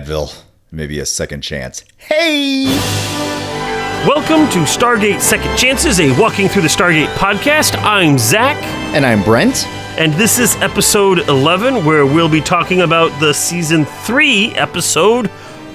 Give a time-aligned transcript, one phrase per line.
[0.00, 1.84] need Advil, maybe a second chance.
[1.96, 2.64] Hey!
[4.06, 7.76] Welcome to Stargate Second Chances, a Walking Through the Stargate podcast.
[7.82, 8.56] I'm Zach,
[8.94, 9.66] And I'm Brent.
[9.98, 15.30] and this is episode 11, where we'll be talking about the season 3 episode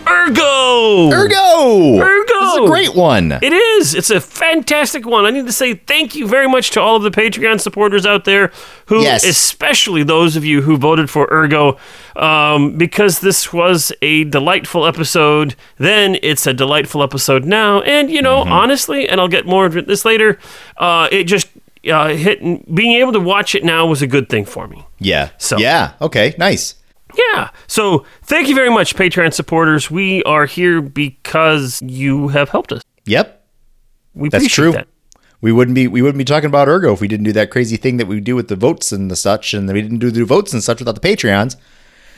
[0.05, 1.11] Urgo!
[1.11, 1.99] Urgo!
[1.99, 2.27] Urgo!
[2.27, 3.31] This is a great one.
[3.33, 3.93] It is.
[3.95, 4.19] It's a
[4.51, 5.25] fantastic one.
[5.25, 8.25] I need to say thank you very much to all of the Patreon supporters out
[8.25, 8.51] there
[8.87, 9.23] who, Yes.
[9.23, 11.77] especially those of you who voted for Urgo,
[12.21, 15.55] um, because this was a delightful episode.
[15.77, 17.81] Then it's a delightful episode now.
[17.81, 18.51] And, you know, Mm-hmm.
[18.51, 20.37] honestly, and I'll get more into this later,
[20.77, 21.47] uh, it just
[21.91, 22.39] uh, hit,
[22.73, 24.85] being able to watch it now was a good thing for me.
[24.99, 25.29] yeah.
[25.37, 25.93] So- Yeah.
[26.01, 26.33] Okay.
[26.37, 26.75] Nice.
[27.17, 27.49] Yeah.
[27.67, 29.91] So thank you very much, Patreon supporters.
[29.91, 32.81] We are here because you have helped us.
[33.05, 33.40] Yep.
[34.13, 34.71] We That's true.
[34.73, 34.87] that.
[35.41, 37.75] We wouldn't be we wouldn't be talking about Urgo if we didn't do that crazy
[37.77, 40.23] thing that we do with the votes and the such, and we didn't do the
[40.23, 41.55] votes and such without the Patreons.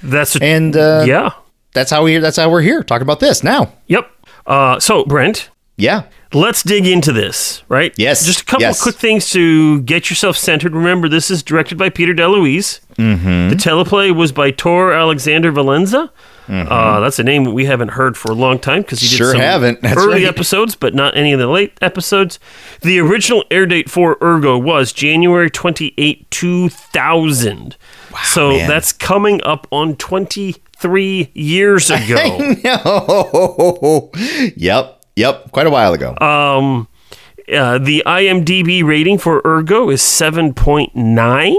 [0.02, 1.30] That's a, And uh, yeah.
[1.74, 3.72] that's how we that's how we're here talking about this now.
[3.88, 4.10] Yep.
[4.46, 6.04] Uh, so, Brent, Yeah.
[6.34, 7.94] let's dig into this, right?
[7.96, 8.80] Yes, Just a couple yes.
[8.80, 10.74] of quick things to get yourself centered.
[10.74, 12.82] Remember, this is directed by Peter DeLuise.
[12.98, 13.50] Mm-hmm.
[13.50, 16.10] The teleplay was by Tor Alexander Valenza.
[16.48, 19.24] Uh, that's a name we haven't heard for a long time because he did Mm-hmm.
[19.24, 19.82] Sure some haven't.
[19.84, 20.34] That's early right.
[20.34, 22.40] episodes, but not any of the late episodes.
[22.82, 27.78] The original air date for Urgo was January 28, 2000.
[28.24, 28.68] so man.
[28.70, 32.56] that's coming up on 23 years ago.
[32.64, 34.12] No.
[34.58, 35.02] yep.
[35.16, 35.52] Yep.
[35.52, 36.16] Quite a while ago.
[36.20, 36.88] Um,
[37.54, 41.56] uh, the IMDb rating for Urgo is 7.9.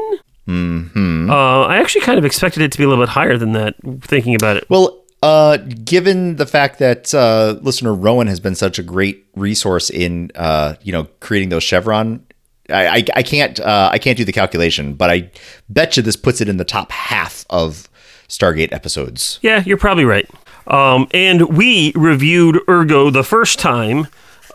[0.48, 1.30] Mm-hmm.
[1.30, 3.74] Uh, I actually kind of expected it to be a little bit higher than that,
[4.02, 4.68] thinking about it.
[4.68, 9.88] Well, uh, given the fact that uh, listener Rowan has been such a great resource
[9.88, 12.26] in uh, you know creating those chevron,
[12.68, 15.30] I, I, I can't uh, I can't do the calculation, but I
[15.70, 17.88] bet you this puts it in the top half of
[18.28, 19.38] Stargate episodes.
[19.40, 20.28] Yeah, you're probably right.
[20.66, 24.06] Um, and we reviewed Urgo the first time,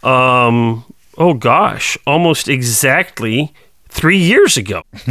[0.03, 0.85] um,
[1.17, 3.53] oh gosh, almost exactly
[3.89, 4.83] three years ago.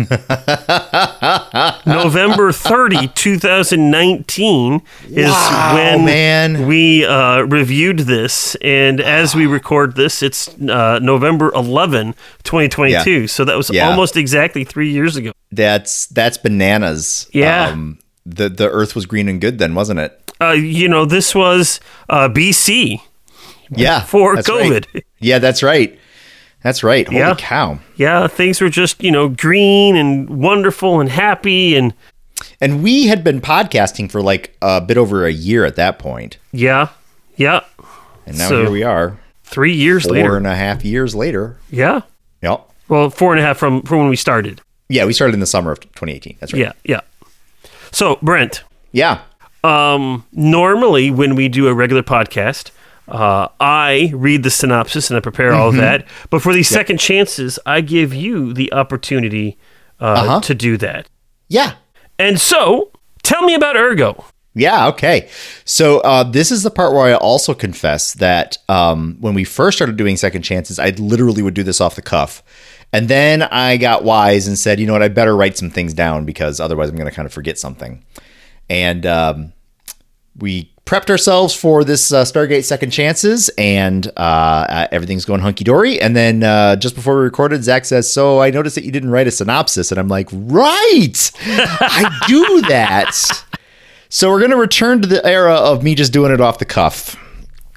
[1.86, 6.66] November 30, 2019 is Wow, when man.
[6.66, 8.54] we uh, reviewed this.
[8.62, 13.10] And as we record this, it's uh, November 11, 2022.
[13.10, 13.26] Yeah.
[13.26, 13.88] So that was Yeah.
[13.90, 15.32] almost exactly three years ago.
[15.50, 17.28] That's that's bananas.
[17.32, 17.68] Yeah.
[17.68, 20.32] Um, the the Earth was green and good then, wasn't it?
[20.40, 23.00] Uh, you know, this was uh, BC.
[23.70, 24.00] Yeah.
[24.02, 24.70] For that's right.
[24.86, 25.02] COVID.
[25.20, 25.98] Yeah, that's right.
[26.62, 27.06] That's right.
[27.06, 27.34] Holy Yeah.
[27.36, 27.78] cow.
[27.96, 31.76] yeah, things were just, you know, green and wonderful and happy.
[31.76, 31.94] And
[32.60, 36.38] And we had been podcasting for like a bit over a year at that point.
[36.52, 36.88] yeah,
[37.36, 37.60] yeah.
[38.26, 40.36] And now So- here we are, Three years four later.
[40.36, 41.56] and a half years later.
[41.70, 42.02] Yeah.
[42.42, 42.68] Yep.
[42.88, 44.60] Well, four and a half from, from when we started.
[44.88, 46.36] Yeah, we started in the summer of 2018.
[46.40, 46.60] That's right.
[46.62, 47.00] Yeah, yeah.
[47.92, 49.18] So, Brent, Yeah.
[49.64, 52.70] um, normally when we do a regular podcast,
[53.08, 55.80] uh, I read the synopsis and I prepare all of Mm-hmm.
[55.82, 56.06] that.
[56.30, 59.56] But for these second chances, I give you the opportunity
[60.00, 60.40] uh, Uh-huh.
[60.40, 61.08] to do that.
[61.48, 61.74] Yeah.
[62.18, 62.90] And so,
[63.22, 64.24] tell me about Urgo.
[64.54, 64.88] Yeah.
[64.88, 65.28] Okay.
[65.64, 69.78] So uh, this is the part where I also confess that um, when we first
[69.78, 72.42] started doing second chances, I literally would do this off the cuff.
[72.92, 75.94] And then I got wise and said, you know what, I better write some things
[75.94, 78.02] down because otherwise I'm going to kind of forget something.
[78.68, 79.52] And um,
[80.36, 85.62] we prepped ourselves for this uh, Stargate Second Chances, and uh, uh, everything's going hunky
[85.62, 86.00] dory.
[86.00, 89.10] And then uh, just before we recorded, Zach says, "So I noticed that you didn't
[89.10, 93.14] write a synopsis," and I'm like, "Right, I do that."
[94.08, 96.64] So we're going to return to the era of me just doing it off the
[96.64, 97.16] cuff.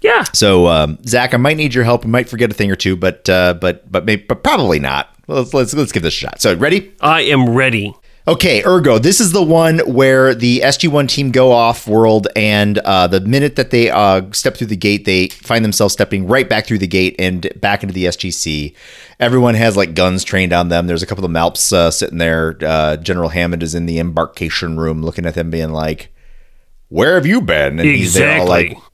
[0.01, 0.23] Yeah.
[0.33, 2.05] So um, Zach, I might need your help.
[2.05, 5.13] I might forget a thing or two, but uh, but but maybe, but probably not.
[5.27, 6.41] Let's, let's let's give this a shot.
[6.41, 6.93] So ready?
[7.01, 7.93] I am ready.
[8.27, 9.01] Okay, Urgo.
[9.01, 13.55] This is the one where the SG1 team go off world, and uh, the minute
[13.55, 16.87] that they uh, step through the gate, they find themselves stepping right back through the
[16.87, 18.75] gate and back into the SGC.
[19.19, 20.85] Everyone has like guns trained on them.
[20.85, 22.57] There's a couple of MALPs uh, sitting there.
[22.61, 26.13] Uh, General Hammond is in the embarkation room, looking at them, being like,
[26.89, 28.75] "Where have you been?" And he's there all Exactly.
[28.75, 28.90] like,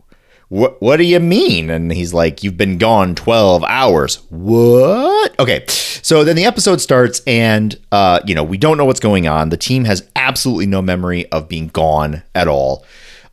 [0.50, 1.70] what what do you mean?
[1.70, 4.18] And he's like you've been gone 12 hours.
[4.30, 5.38] What?
[5.40, 9.28] Okay so then the episode starts and uh you know we don't know what's going
[9.28, 9.50] on.
[9.50, 12.86] The team has absolutely no memory of being gone at all.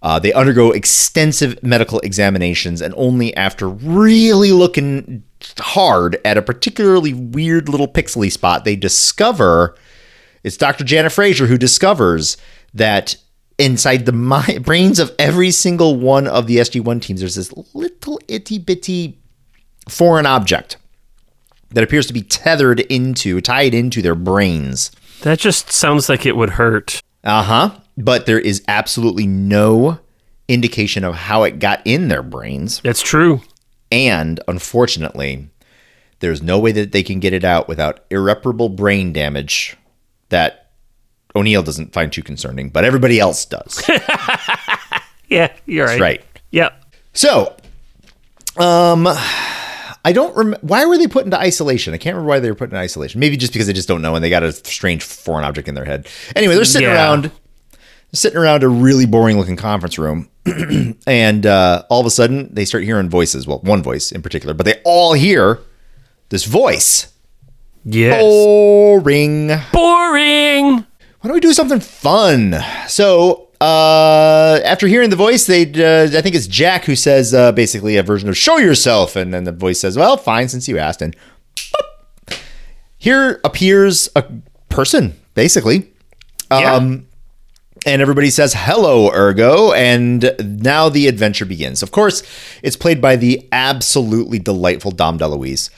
[0.02, 5.22] Uh, they undergo extensive medical examinations and only after really looking
[5.58, 9.74] hard at a particularly weird little pixely spot they discover
[10.42, 10.84] it's Dr.
[10.84, 12.36] Janet Fraiser who discovers
[12.74, 13.16] that
[13.58, 18.20] inside the mi- brains of every single one of the SG1 teams, there's this little
[18.28, 19.18] itty bitty
[19.88, 20.76] foreign object
[21.70, 24.90] that appears to be tethered into, tied into their brains.
[25.22, 27.00] That just sounds like it would hurt.
[27.22, 27.70] Uh huh.
[27.96, 29.98] But there is absolutely no
[30.48, 32.80] indication of how it got in their brains.
[32.82, 33.40] That's true.
[33.90, 35.48] And unfortunately,
[36.20, 39.76] there's no way that they can get it out without irreparable brain damage
[40.30, 40.63] that
[41.36, 43.82] O'Neill doesn't find too concerning, but everybody else does.
[45.26, 46.00] Yeah, you're right.
[46.00, 46.24] right.
[46.50, 46.84] Yep.
[47.14, 47.56] So,
[48.58, 51.94] um, I don't remember why were they put into isolation.
[51.94, 53.18] I can't remember why they were put into isolation.
[53.20, 55.74] Maybe just because they just don't know and they got a strange foreign object in
[55.74, 56.06] their head.
[56.36, 56.94] Anyway, they're sitting Yeah.
[56.94, 57.32] around,
[58.12, 60.28] sitting around a really boring looking conference room,
[61.06, 63.46] and uh, all of a sudden they start hearing voices.
[63.46, 65.58] Well, one voice in particular, but they all hear
[66.28, 67.12] this voice.
[67.84, 68.20] Yes.
[68.20, 69.50] Boring.
[69.72, 70.86] Boring.
[71.24, 72.54] Why don't we do something fun?
[72.86, 77.50] So, uh, after hearing the voice, they, uh, I think it's Jack who says uh,
[77.52, 80.76] basically a version of "Show yourself," and then the voice says, "Well, fine, since you
[80.76, 81.16] asked." And
[81.56, 82.38] boop.
[82.98, 84.26] here appears a
[84.68, 85.90] person, basically.
[86.50, 86.74] Yeah.
[86.74, 87.06] Um,
[87.86, 92.22] and everybody says hello urgo and now the adventure begins of course
[92.62, 95.68] it's played by the absolutely delightful dom deluise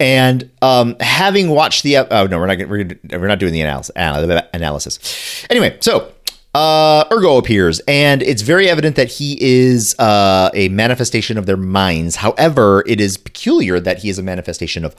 [0.00, 3.90] and um, having watched the oh no we're not we're, we're not doing the analysis
[4.52, 5.46] analysis.
[5.50, 6.12] Anyway so
[6.54, 11.56] uh, urgo appears and it's very evident that he is uh, a manifestation of their
[11.56, 12.16] minds.
[12.16, 14.94] However it is peculiar that he is a manifestation of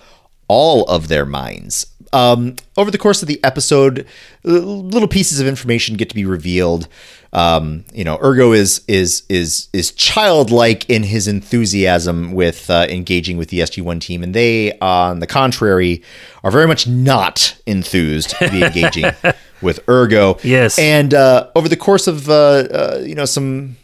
[0.48, 4.08] all of their minds um, over the course of the episode,
[4.44, 6.88] little pieces of information get to be revealed.
[7.34, 13.38] Um, you know, Urgo is is is is childlike in his enthusiasm with uh, engaging
[13.38, 16.02] with the SG1 team, and they, on the contrary,
[16.44, 19.12] are very much not enthused to be engaging
[19.62, 20.42] with Urgo.
[20.42, 20.80] Yes.
[20.80, 23.76] and uh, over the course of uh, uh, you know some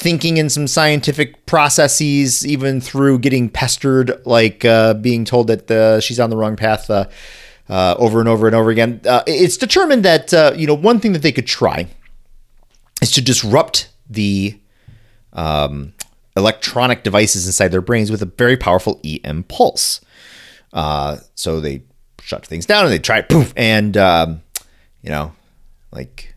[0.00, 6.00] thinking in some scientific processes, even through getting pestered, like uh, being told that uh,
[6.00, 7.04] she's on the wrong path uh,
[7.68, 9.00] uh, over and over and over again.
[9.06, 11.86] Uh, it's determined that uh, you know one thing that they could try
[13.02, 14.58] is to disrupt the
[15.34, 15.92] um,
[16.34, 20.00] electronic devices inside their brains with a very powerful EM pulse.
[20.72, 21.82] So they
[22.22, 24.42] shut things down and they try it, poof, and um,
[25.02, 25.32] you know,
[25.92, 26.29] like,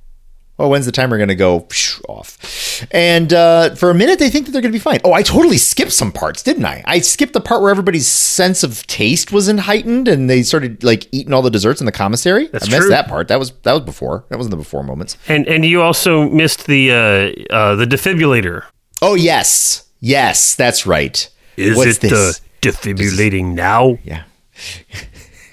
[0.64, 2.88] well, when's the timer going to go psh, off?
[2.90, 5.00] And uh, for a minute, they think that they're going to be fine.
[5.04, 6.82] Oh, I totally skipped some parts, didn't I?
[6.86, 10.82] I skipped the part where everybody's sense of taste was in heightened and they started
[10.82, 12.48] like eating all the desserts in the commissary.
[12.48, 12.90] That's I missed true.
[12.92, 13.28] that part.
[13.28, 14.24] That was that was before.
[14.30, 15.18] That wasn't the before moments.
[15.28, 18.64] And and you also missed the uh, uh, the defibrillator.
[19.02, 21.30] Oh yes, yes, that's right.
[21.58, 22.40] Is What's it this?
[22.62, 23.98] the defibrillating now?
[24.06, 24.24] Yeah.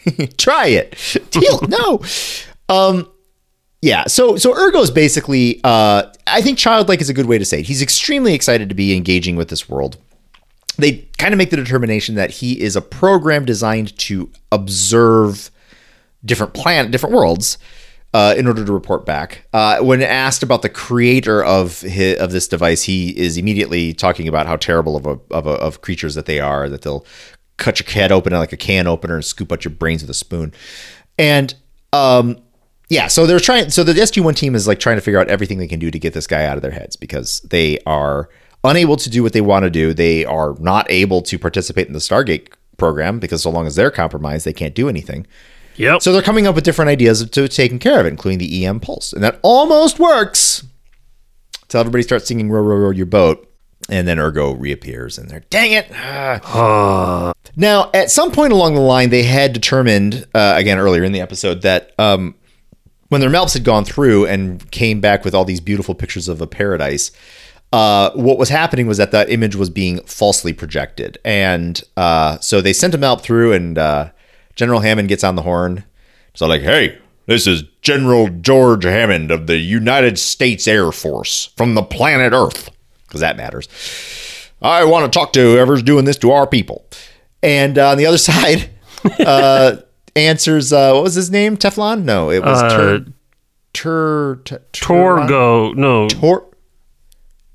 [0.39, 0.97] Try it.
[1.69, 2.01] No.
[2.69, 3.10] Um
[3.83, 7.45] yeah, so so Urgo is basically uh I think childlike is a good way to
[7.45, 7.67] say it.
[7.67, 9.97] He's extremely excited to be engaging with this world.
[10.77, 15.51] They kind of make the determination that he is a program designed to observe
[16.25, 17.59] different planet different worlds
[18.13, 19.47] uh, in order to report back.
[19.53, 24.27] Uh, when asked about the creator of his, of this device, he is immediately talking
[24.27, 26.69] about how terrible of a, of a of creatures that they are.
[26.69, 27.07] That they'll
[27.57, 30.15] cut your head open like a can opener and scoop out your brains with a
[30.15, 30.53] spoon.
[31.19, 31.55] And
[31.93, 32.39] um,
[32.91, 33.71] yeah, so they're trying.
[33.71, 35.99] So the SG1 team is like trying to figure out everything they can do to
[35.99, 38.29] get this guy out of their heads because they are
[38.65, 39.95] unable to do what they want to do.
[39.95, 43.93] They are not able to participate in the Stargate program because so long as they're
[43.93, 45.25] compromised, they can't do anything.
[45.77, 46.03] Yep.
[46.03, 48.81] So they're coming up with different ideas to taking care of it, including the EM
[48.81, 49.13] pulse.
[49.13, 50.65] And that almost works
[51.63, 53.47] until everybody starts singing Row, Row, Row Your Boat.
[53.89, 55.87] And then Urgo reappears and they're, dang it.
[55.95, 61.11] ah." Now, at some point along the line, they had determined, uh, again, earlier in
[61.13, 62.35] the episode, that um,
[63.11, 66.41] when their MALPs had gone through and came back with all these beautiful pictures of
[66.41, 67.11] a paradise,
[67.73, 71.19] uh, what was happening was that that image was being falsely projected.
[71.25, 74.11] And uh, so they sent a MALP through, and uh,
[74.55, 75.85] General Hammond gets on the horn.
[76.35, 81.75] So, like, hey, this is General George Hammond of the United States Air Force from
[81.75, 82.71] the planet Earth,
[83.07, 83.69] because that matters.
[84.63, 86.85] I want to talk to whoever's doing this to our people.
[87.43, 88.71] And uh, on the other side,
[89.19, 89.77] uh,
[90.17, 91.57] answers, uh, what was his name?
[91.57, 92.03] Teflon?
[92.05, 93.07] No, it was Uh, Tur.
[93.73, 94.61] Tur.
[94.73, 95.75] Torgo.
[95.75, 96.09] No.
[96.09, 96.45] Tor.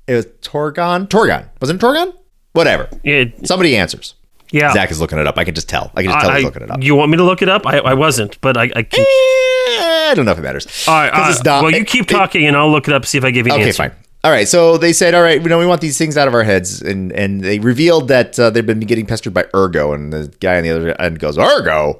[0.06, 1.06] It was Torgon.
[1.08, 1.46] Torgon.
[1.60, 2.12] Wasn't it Torgon?
[2.52, 2.88] Whatever.
[3.04, 3.24] Yeah.
[3.44, 4.14] Somebody answers.
[4.52, 4.72] Yeah.
[4.72, 5.36] Zach is looking it up.
[5.36, 5.90] I can just tell.
[5.96, 6.82] I can just tell I, he's looking it up.
[6.82, 7.66] You want me to look it up?
[7.66, 9.00] I, I wasn't, but I, I can.
[9.00, 10.86] Eh, I don't know if it matters.
[10.86, 11.12] All right.
[11.12, 13.04] all it's not- well, you it- keep it- talking, and I'll look it up.
[13.04, 13.88] See if I give you an Okay, answer.
[13.88, 13.92] fine.
[14.24, 16.34] All right, so they said, "All right, we know we want these things out of
[16.34, 20.12] our heads," and and they revealed that uh, they've been getting pestered by Urgo, and
[20.12, 21.98] the guy on the other end goes, "Urgo,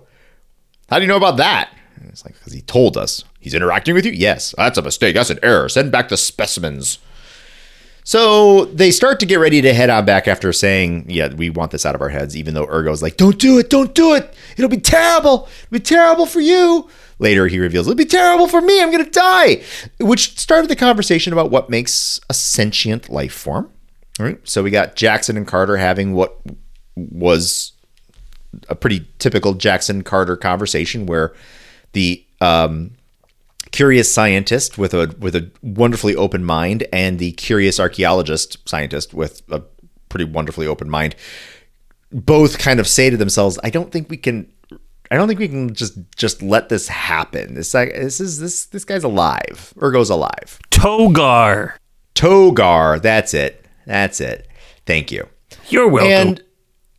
[0.88, 3.94] how do you know about that?" And it's like because he told us he's interacting
[3.94, 4.12] with you.
[4.12, 5.14] Yes, that's a mistake.
[5.14, 5.68] That's an error.
[5.68, 6.98] Send back the specimens.
[8.04, 11.72] So they start to get ready to head on back after saying, "Yeah, we want
[11.72, 14.32] this out of our heads." Even though Urgo's like, "Don't do it, don't do it.
[14.56, 15.48] It'll be terrible.
[15.64, 16.88] It'll be terrible for you."
[17.18, 18.80] Later, he reveals, "It'll be terrible for me.
[18.80, 19.62] I'm gonna die,"
[19.98, 23.70] which started the conversation about what makes a sentient life form.
[24.20, 24.38] All right.
[24.44, 26.38] So we got Jackson and Carter having what
[26.94, 27.72] was
[28.68, 31.34] a pretty typical Jackson Carter conversation, where
[31.92, 32.92] the um,
[33.72, 39.42] curious scientist with a with a wonderfully open mind and the curious archaeologist scientist with
[39.50, 39.62] a
[40.08, 41.14] pretty wonderfully open mind
[42.12, 44.50] both kind of say to themselves i don't think we can
[45.10, 47.54] i don't think we can just just let this happen.
[47.54, 50.58] This like this is this this guy's alive urgo's alive.
[50.70, 51.74] Togar.
[52.14, 53.00] togar.
[53.00, 53.64] That's it.
[53.86, 54.48] That's it.
[54.84, 55.28] Thank you.
[55.68, 56.12] You're welcome.
[56.12, 56.42] and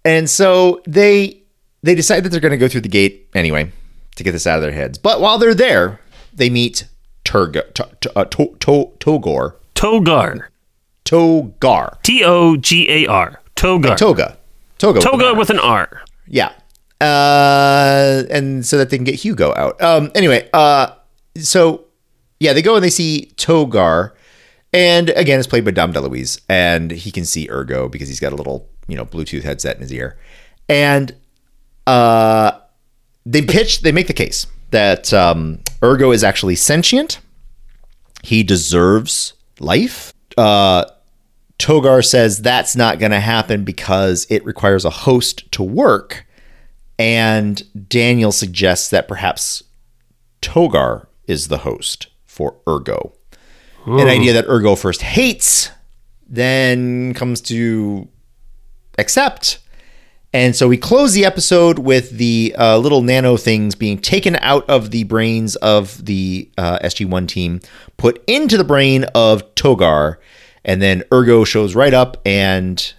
[0.08, 1.44] and so they
[1.84, 3.70] they decide that they're going to go through the gate anyway
[4.16, 4.98] to get this out of their heads.
[4.98, 6.00] But while they're there,
[6.34, 6.88] they meet
[7.26, 10.48] Turga, to, to, uh, to, to, Togor, Togar.
[11.04, 13.42] Togar, T O G A R.
[13.56, 13.98] Togar.
[13.98, 14.38] Toga,
[14.78, 15.36] Toga, with an R.
[15.36, 16.02] with an R.
[16.28, 16.54] yeah,
[17.02, 19.82] uh, and so that they can get Hugo out.
[19.82, 20.94] Um, anyway, uh,
[21.36, 21.86] so
[22.40, 24.12] yeah, they go and they see Togar,
[24.72, 28.34] and again, it's played by Dom DeLuise, and he can see Urgo because he's got
[28.34, 30.17] a little you know Bluetooth headset in his ear,
[30.70, 31.15] and
[31.86, 32.60] uh,
[33.25, 37.20] they pitch, they make the case that um, Urgo is actually sentient.
[38.24, 40.13] He deserves life.
[40.38, 40.86] Uh,
[41.60, 46.25] Togar says that's not going to happen because it requires a host to work.
[47.00, 49.63] And Daniel suggests that perhaps
[50.41, 53.13] Togar is the host for Urgo.
[53.86, 55.72] An idea that Urgo first hates,
[56.27, 58.10] then comes to
[58.98, 59.60] accept.
[60.34, 64.70] And so we close the episode with the uh, little nano things being taken out
[64.70, 67.62] of the brains of the uh, SG1 team,
[67.96, 70.18] put into the brain of Togar,
[70.66, 72.94] and then Urgo shows right up, and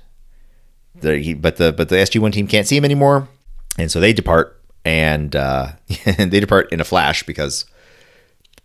[1.00, 3.28] the, but the but the SG1 team can't see him anymore,
[3.76, 5.72] and so they depart, and uh,
[6.16, 7.66] they depart in a flash because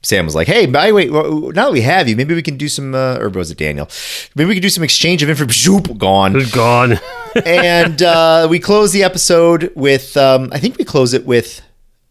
[0.04, 2.58] Sam was like, "Hey, by the way, now that we have you, maybe we can
[2.58, 3.90] do some." Uh, or was it Daniel?
[4.36, 5.82] Maybe we can do some exchange of information.
[5.98, 7.00] Gone God.
[7.46, 11.62] and uh, we close the episode with um, I think we close it with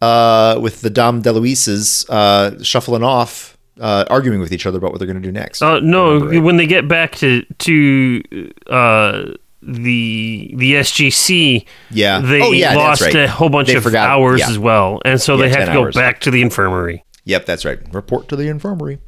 [0.00, 4.98] uh, with the Dom DeLuise's uh, shuffling off, uh, arguing with each other about what
[4.98, 5.60] they're going to do next.
[5.62, 8.22] Uh, no, when they get back to to
[8.68, 9.24] uh,
[9.60, 12.20] the the SGC, Yeah.
[12.20, 13.14] they Oh, yeah, lost right.
[13.14, 14.48] a whole bunch They of forgot- hours yeah.
[14.50, 15.94] as well, and so Yeah, they have to go hours.
[15.94, 17.04] back to the infirmary.
[17.24, 17.78] Yep, that's right.
[17.92, 18.98] Report to the infirmary.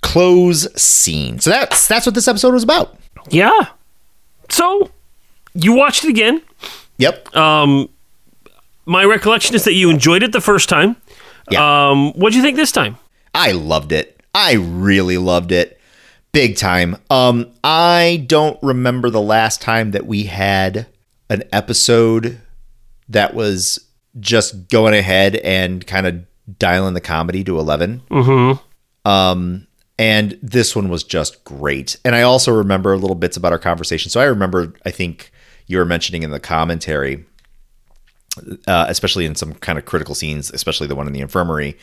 [0.00, 1.38] Close scene.
[1.38, 2.98] So that's that's what this episode was about.
[3.30, 3.68] Yeah.
[4.50, 4.90] So
[5.54, 6.42] you watched it again.
[6.98, 7.34] Yep.
[7.36, 7.88] Um,
[8.84, 10.96] my recollection is that you enjoyed it the first time.
[11.50, 11.90] Yeah.
[11.90, 12.96] Um, what'd you think this time?
[13.34, 14.20] I loved it.
[14.34, 15.78] I really loved it.
[16.32, 16.96] Big time.
[17.10, 20.86] Um, I don't remember the last time that we had
[21.28, 22.40] an episode
[23.08, 23.86] that was
[24.20, 26.24] just going ahead and kind of
[26.58, 28.02] dialing the comedy to 11.
[28.10, 29.08] Mm-hmm.
[29.08, 29.66] Um,
[29.98, 31.96] and this one was just great.
[32.04, 34.10] And I also remember little bits about our conversation.
[34.10, 35.30] So I remember, I think
[35.66, 37.24] you were mentioning in the commentary,
[38.66, 41.76] uh, especially in some kind of critical scenes, especially the one in the infirmary,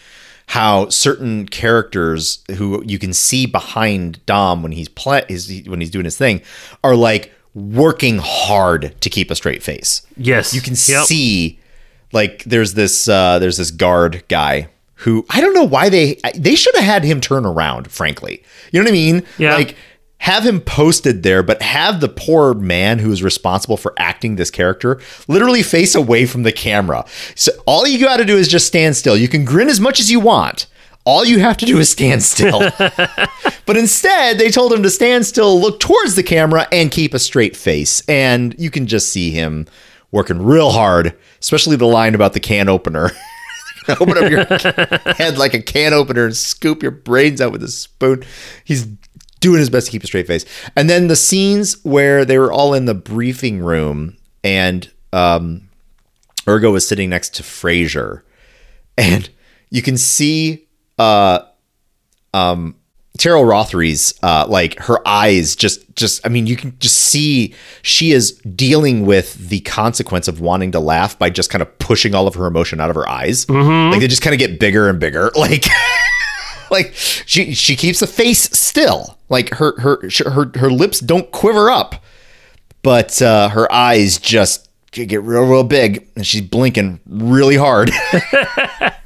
[0.47, 5.91] how certain characters who you can see behind Dom when he's play his, when he's
[5.91, 6.41] doing his thing
[6.83, 10.01] are like working hard to keep a straight face.
[10.17, 11.05] Yes, You can Yep.
[11.05, 11.59] see
[12.11, 16.55] like there's this uh, there's this guard guy who I don't know why they they
[16.55, 17.91] should have had him turn around.
[17.91, 19.25] Frankly, you know what I mean?
[19.37, 19.55] Yeah.
[19.55, 19.75] Like
[20.19, 24.51] have him posted there, but have the poor man who is responsible for acting this
[24.51, 27.05] character literally face away from the camera.
[27.35, 29.15] So all you got to do is just stand still.
[29.15, 30.67] You can grin as much as you want.
[31.05, 32.59] All you have to do is stand still.
[33.65, 37.19] but instead, they told him to stand still, look towards the camera, and keep a
[37.19, 38.03] straight face.
[38.07, 39.65] And you can just see him
[40.11, 43.11] working real hard, especially the line about the can opener.
[43.89, 44.45] Open up your
[45.15, 48.23] head like a can opener and scoop your brains out with a spoon.
[48.63, 48.85] He's
[49.39, 50.45] doing his best to keep a straight face.
[50.75, 55.69] And then the scenes where they were all in the briefing room and um,
[56.45, 58.23] Urgo was sitting next to Fraiser,
[58.97, 59.29] and
[59.69, 60.67] you can see
[60.97, 61.41] uh,
[62.33, 62.75] um,
[63.19, 68.11] Teryl Rothery's uh, like her eyes just just I mean you can just see she
[68.13, 72.27] is dealing with the consequence of wanting to laugh by just kind of pushing all
[72.27, 73.47] of her emotion out of her eyes.
[73.91, 75.31] Like they just kind of get bigger and bigger.
[75.39, 75.65] Like
[76.71, 79.17] like she she keeps the face still.
[79.27, 81.95] Like her her her her lips don't quiver up,
[82.83, 87.91] but uh, her eyes just get real real big and she's blinking really hard.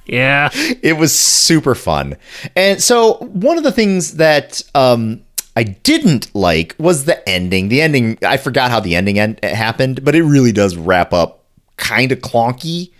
[0.05, 0.49] Yeah.
[0.53, 2.17] it was super fun.
[2.55, 5.21] And so one of the things that um,
[5.55, 7.69] I didn't like was the ending.
[7.69, 11.45] The ending, I forgot how the ending end, happened, but it really does wrap up
[11.77, 12.91] kind of clunky.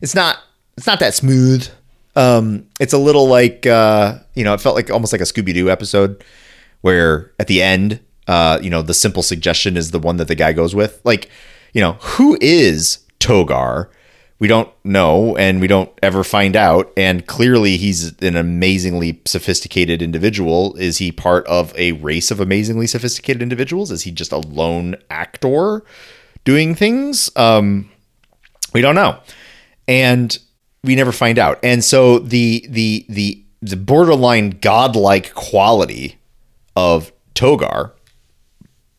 [0.00, 0.38] It's not
[0.76, 1.68] it's not that smooth.
[2.14, 5.52] Um, it's a little like uh, you know, it felt like almost like a Scooby
[5.52, 6.24] Doo episode
[6.82, 10.34] where at the end, uh, you know, the simple suggestion is the one that the
[10.34, 11.00] guy goes with.
[11.04, 11.30] Like,
[11.72, 13.88] you know, who is Togar?
[14.38, 16.92] We don't know, and we don't ever find out.
[16.96, 20.74] And clearly, he's an amazingly sophisticated individual.
[20.78, 23.92] Is he part of a race of amazingly sophisticated individuals?
[23.92, 25.84] Is he just a lone actor
[26.44, 27.30] doing things?
[27.36, 27.88] Um,
[28.74, 29.20] we don't know,
[29.86, 30.36] and
[30.82, 31.60] we never find out.
[31.62, 36.18] And so the the the the borderline godlike quality
[36.74, 37.92] of Togar,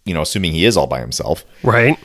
[0.05, 1.99] you know, assuming he is all by himself, Right.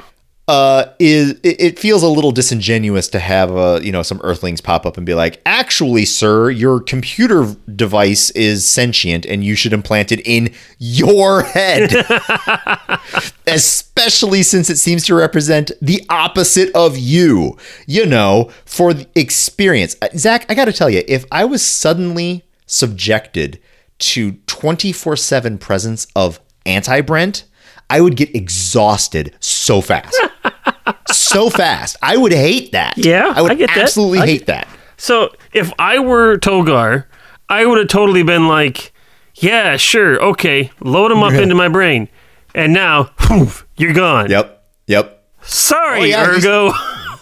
[0.49, 4.62] Uh, is it, it feels a little disingenuous to have uh, you know some Earthlings
[4.62, 9.75] pop up and be like, "Actually, sir, your computer device is sentient, and you should
[9.75, 11.93] implant it in your head."
[13.47, 17.59] Especially since it seems to represent the opposite of you.
[17.87, 20.47] You know, for the experience, Uh, Zach.
[20.49, 23.61] I got to tell you, if I was suddenly subjected
[23.99, 27.45] to twenty four seven presence of anti Brent,
[27.90, 30.18] I would get exhausted so fast.
[31.12, 31.97] so fast.
[32.02, 32.99] I would hate that.
[32.99, 33.76] Yeah, I would I that.
[33.76, 34.68] absolutely I hate that.
[34.97, 37.04] So if I were Togar,
[37.49, 38.92] I would have totally been like,
[39.37, 42.09] yeah, sure, okay, load them up into my brain.
[42.54, 44.30] And now, poof, you're gone.
[44.30, 44.64] Yep.
[44.88, 45.25] Yep.
[45.42, 46.73] Sorry, Oh, yeah, Urgo.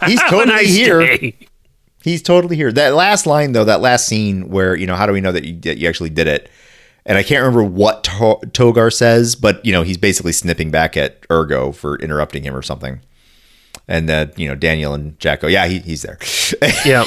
[0.07, 1.01] he's a totally nice here.
[1.01, 1.37] day.
[2.03, 2.73] He's totally here.
[2.73, 5.45] That last line though, that last scene where, you know, how do we know that
[5.45, 6.49] you, that you actually did it?
[7.07, 10.97] And I can't remember what to- Togar says, but you know, he's basically snipping back
[10.97, 13.01] at Urgo for interrupting him or something.
[13.89, 16.19] And uh, you know, Daniel and Jack go, yeah, he, he's there.
[16.85, 17.07] Yep.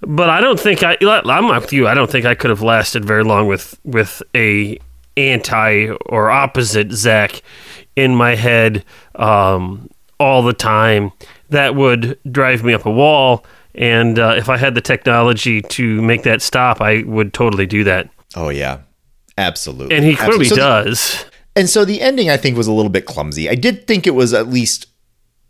[0.00, 0.96] but I don't think I.
[1.02, 1.86] I'm with you.
[1.86, 4.78] I don't think I could have lasted very long with with a
[5.18, 7.42] anti or opposite Zach
[7.96, 8.84] in my head
[9.16, 11.12] um, all the time.
[11.50, 13.44] That would drive me up a wall.
[13.74, 17.84] And uh, if I had the technology to make that stop, I would totally do
[17.84, 18.08] that.
[18.36, 18.80] Oh yeah.
[19.36, 19.94] Absolutely.
[19.94, 20.48] And he clearly Absolutely.
[20.48, 21.24] So the- does.
[21.56, 23.50] And so the ending, I think, was a little bit clumsy.
[23.50, 24.86] I did think it was at least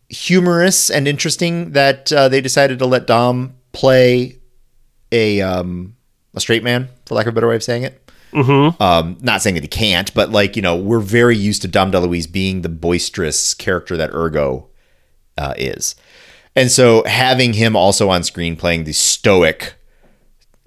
[0.08, 4.38] humorous and interesting that uh, they decided to let Dom play
[5.12, 5.96] a um,
[6.34, 8.10] a straight man, for lack of a better way of saying it.
[8.32, 8.82] Mm-hmm.
[8.82, 11.92] Um, not saying that he can't, but like you know, we're very used to Dom
[11.92, 14.66] DeLuise being the boisterous character that Urgo
[15.36, 15.94] uh, is,
[16.54, 19.74] and so having him also on screen playing the stoic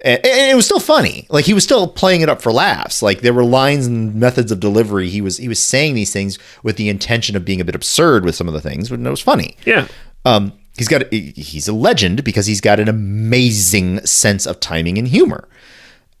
[0.02, 1.26] and, and it was still funny.
[1.30, 3.02] Like he was still playing it up for laughs.
[3.02, 5.08] Like there were lines and methods of delivery.
[5.08, 8.24] He was he was saying these things with the intention of being a bit absurd
[8.24, 9.56] with some of the things, but it was funny.
[9.64, 9.86] Yeah.
[10.24, 15.08] Um, he's got he's a legend because he's got an amazing sense of timing and
[15.08, 15.48] humor.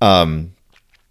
[0.00, 0.52] Um,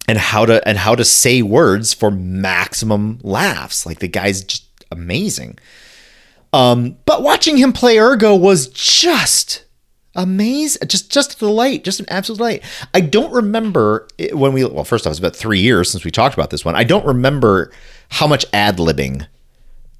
[0.07, 3.85] and how to and how to say words for maximum laughs.
[3.85, 5.57] Like the guy's just amazing.
[6.53, 9.63] Um, but watching him play Urgo was just
[10.15, 14.83] amazing, just just the light just an absolute light I don't remember when we well,
[14.83, 16.75] first off, it's about three years since we talked about this one.
[16.75, 17.71] I don't remember
[18.09, 19.27] how much ad libbing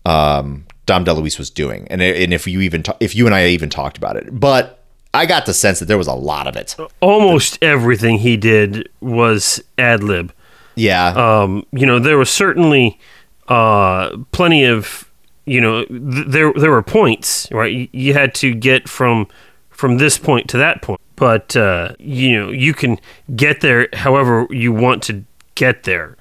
[0.06, 3.48] um, Dom DeLuise was doing, and and if you even ta- if you and I
[3.48, 6.56] even talked about it, but I got the sense that there was a lot of
[6.56, 6.76] it.
[7.02, 10.34] Almost everything he did was ad lib.
[10.76, 13.00] Yeah, um, you know, there was certainly
[13.48, 15.10] uh, plenty of,
[15.46, 17.72] you know, th- there there were points, right?
[17.72, 19.28] You, you had to get from
[19.82, 23.00] from this point to that point, but uh, you know, you can
[23.36, 25.24] get there however you want to
[25.56, 26.16] get there.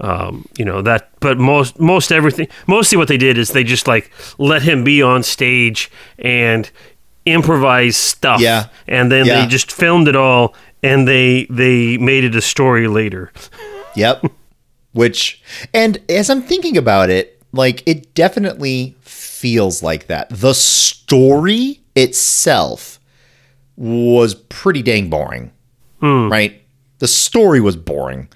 [0.00, 3.86] Um, you know that, but most most everything, mostly what they did is they just
[3.86, 6.68] like let him be on stage and
[7.26, 8.68] improvise stuff, Yeah.
[8.88, 9.40] and then Yeah.
[9.42, 13.30] they just filmed it all and they they made it a story later.
[13.96, 14.24] Yep.
[14.92, 15.40] Which,
[15.72, 20.26] and as I'm thinking about it, like it definitely feels like that.
[20.30, 23.00] The story itself
[23.76, 25.50] was pretty dang boring,
[26.00, 26.60] right?
[26.98, 28.28] The story was boring,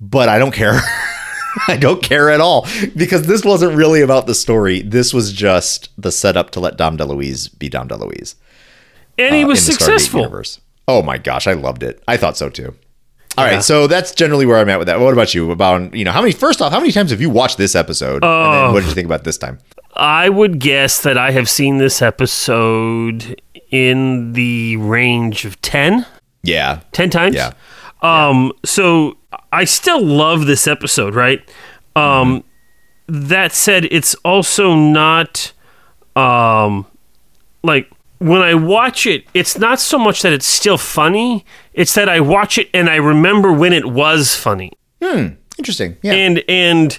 [0.00, 0.78] but I don't care.
[1.68, 4.82] I don't care at all because this wasn't really about the story.
[4.82, 8.34] This was just the setup to let Dom DeLuise be Dom DeLuise.
[9.18, 10.44] and he uh, was in the Stargate successful.
[10.86, 12.02] Oh my gosh, I loved it.
[12.06, 12.74] I thought so too.
[13.38, 14.98] All right, so that's generally where I'm at with that.
[15.00, 15.50] What about you?
[15.50, 16.32] About you know, how many?
[16.32, 18.16] First off, how many times have you watched this episode?
[18.22, 18.52] and Oh.
[18.52, 19.58] then what did you think about this time?
[19.96, 26.06] I would guess that I have seen this episode in the range of 10,
[26.42, 27.34] Yeah, 10 times.
[27.34, 27.52] Yeah.
[28.02, 29.16] Um so
[29.52, 31.40] I still love this episode, right?
[31.96, 32.44] Um
[33.08, 35.52] that said it's also not
[36.14, 36.86] um
[37.62, 42.08] like when I watch it, it's not so much that it's still funny, it's that
[42.08, 44.72] I watch it and I remember when it was funny.
[45.02, 45.28] Hmm.
[45.58, 45.96] Interesting.
[46.02, 46.12] Yeah.
[46.12, 46.98] and and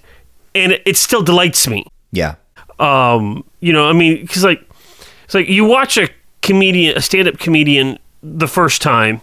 [0.56, 1.86] and it still delights me.
[2.12, 2.36] yeah.
[2.80, 4.64] Um, you know, I mean, because like
[5.26, 6.10] it's like you watch a
[6.42, 9.22] comedian, a stand-up comedian, the first time,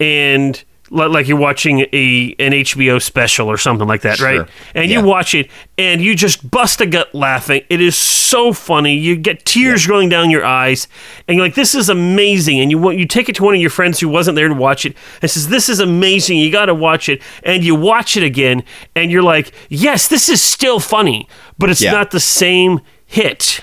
[0.00, 4.26] and like you're watching a an HBO special or something like that, Sure.
[4.40, 4.48] right?
[4.74, 5.00] And Yeah.
[5.00, 7.62] you watch it, and you just bust a gut laughing.
[7.68, 8.96] It is so funny.
[8.96, 10.88] You get tears rolling down your eyes,
[11.26, 13.70] and you're like, "This is amazing!" And you you take it to one of your
[13.70, 16.38] friends who wasn't there to watch it, and says, "This is amazing.
[16.38, 18.62] You got to watch it." And you watch it again,
[18.96, 21.92] and you're like, "Yes, this is still funny, but it's Yeah.
[21.92, 23.60] not the same hit."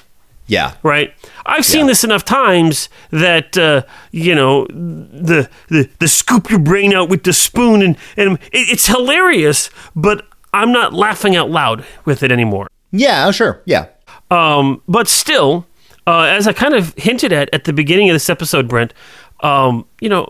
[0.48, 0.74] Yeah.
[0.84, 1.12] right?
[1.46, 1.88] I've seen Yeah.
[1.88, 7.24] this enough times that uh, you know the, the the scoop your brain out with
[7.24, 12.32] the spoon and and it, it's hilarious, but I'm not laughing out loud with it
[12.32, 12.68] anymore.
[12.92, 13.26] Yeah.
[13.28, 13.62] Oh, sure.
[13.66, 13.88] Yeah.
[14.32, 15.66] Um, but still,
[16.08, 18.94] uh, as I kind of hinted at at the beginning of this episode, Brent,
[19.42, 20.28] um, you know,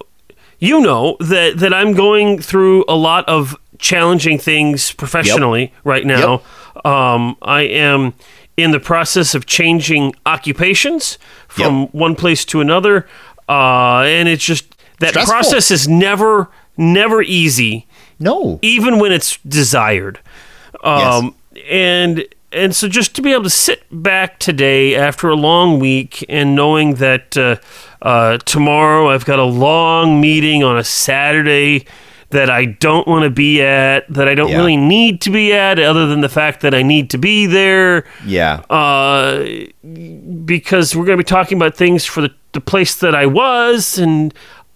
[0.60, 6.42] you know that that I'm going through a lot of challenging things professionally right now.
[6.84, 8.14] Um, I am
[8.58, 11.90] in the process of changing occupations from Yep.
[11.94, 13.08] one place to another,
[13.50, 14.66] uh, and it's just
[15.00, 15.32] that Stressful.
[15.34, 17.88] process is never never easy
[18.20, 18.60] No.
[18.62, 20.20] even when it's desired.
[20.84, 21.36] Um,
[21.70, 26.24] And and so just to be able to sit back today after a long week
[26.30, 27.56] and knowing that uh,
[28.02, 31.86] uh, tomorrow I've got a long meeting on a Saturday
[32.32, 34.58] that I don't want to be at, that I don't Yeah.
[34.58, 38.06] really need to be at, other than the fact that I need to be there
[38.26, 38.62] Yeah.
[38.70, 39.46] uh,
[40.46, 43.98] because we're going to be talking about things for the, the place that I was,
[43.98, 44.34] and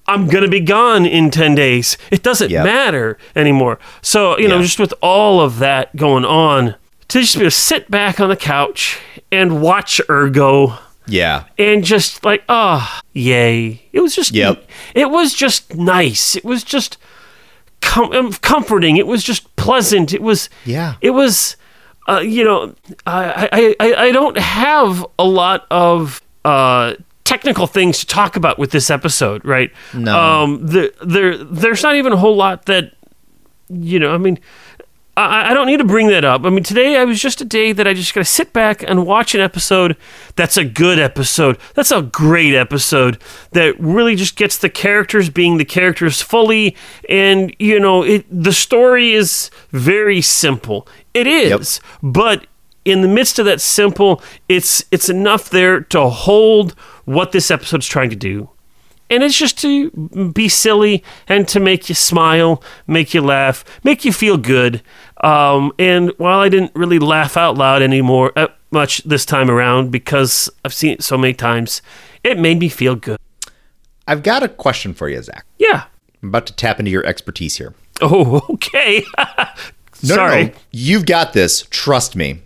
[0.07, 1.97] I'm going to be gone in 10 days.
[2.11, 2.63] It doesn't Yep.
[2.65, 3.79] matter anymore.
[4.01, 6.75] So, you know, just with all of that going on,
[7.09, 8.99] to just be able to sit back on the couch
[9.31, 11.45] and watch Urgo yeah.
[11.57, 13.81] and just like, oh, yay.
[13.91, 14.63] It was just, Yep.
[14.93, 16.35] it was just nice.
[16.35, 16.97] It was just
[17.81, 18.97] com- um, comforting.
[18.97, 20.13] It was just pleasant.
[20.13, 20.95] It was, Yeah.
[21.01, 21.55] it was,
[22.07, 22.73] uh, you know,
[23.05, 28.57] I, I, I, I don't have a lot of uh, technical things to talk about
[28.57, 29.71] with this episode, right?
[29.93, 30.17] No.
[30.19, 32.93] Um, the, there, there's not even a whole lot that,
[33.69, 34.39] you know, I mean,
[35.19, 36.45] I, I don't need to bring that up.
[36.45, 38.83] I mean, today I was just a day that I just got to sit back
[38.83, 39.97] and watch an episode
[40.35, 41.57] that's a good episode.
[41.73, 46.75] That's a great episode that really just gets the characters being the characters fully.
[47.09, 50.87] And, you know, it, the story is very simple.
[51.13, 51.81] It is.
[52.01, 52.47] But
[52.85, 56.71] in the midst of that simple, it's it's enough there to hold
[57.05, 58.49] what this episode's trying to do
[59.09, 59.89] and it's just to
[60.33, 64.81] be silly and to make you smile, make you laugh, make you feel good.
[65.21, 69.91] Um, and while I didn't really laugh out loud anymore uh, much this time around
[69.91, 71.81] because I've seen it so many times,
[72.23, 73.17] it made me feel good.
[74.07, 75.45] I've got a question for you, Zach.
[75.57, 75.85] Yeah.
[76.21, 77.73] I'm about to tap into your expertise here.
[78.01, 79.03] Oh, okay.
[80.01, 80.45] No, no, Sorry.
[80.45, 80.51] no.
[80.71, 81.63] You've got this.
[81.71, 82.39] Trust me.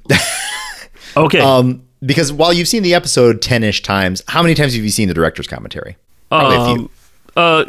[1.15, 1.39] Okay.
[1.43, 4.89] Um, because while you've seen the episode 10 ish times, how many times have you
[4.89, 5.95] seen the director's commentary?
[6.39, 6.83] Probably a few.
[6.83, 6.89] Um,
[7.35, 7.63] uh,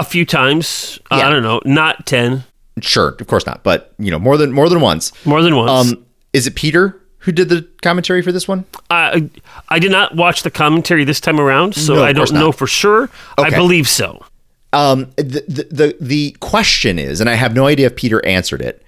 [0.00, 0.98] a few times.
[1.10, 1.18] Yeah.
[1.18, 1.60] I don't know.
[1.64, 2.44] Not ten.
[2.82, 5.12] Sure, of course not, but you know, more than more than once.
[5.24, 5.92] More than once.
[5.92, 8.64] Um, is it Peter who did the commentary for this one?
[8.90, 9.30] I
[9.68, 12.66] I did not watch the commentary this time around, so No, I don't know for
[12.66, 13.08] sure.
[13.38, 14.24] I believe so.
[14.72, 18.60] Um, the, the the the question is, and I have no idea if Peter answered
[18.60, 18.82] it.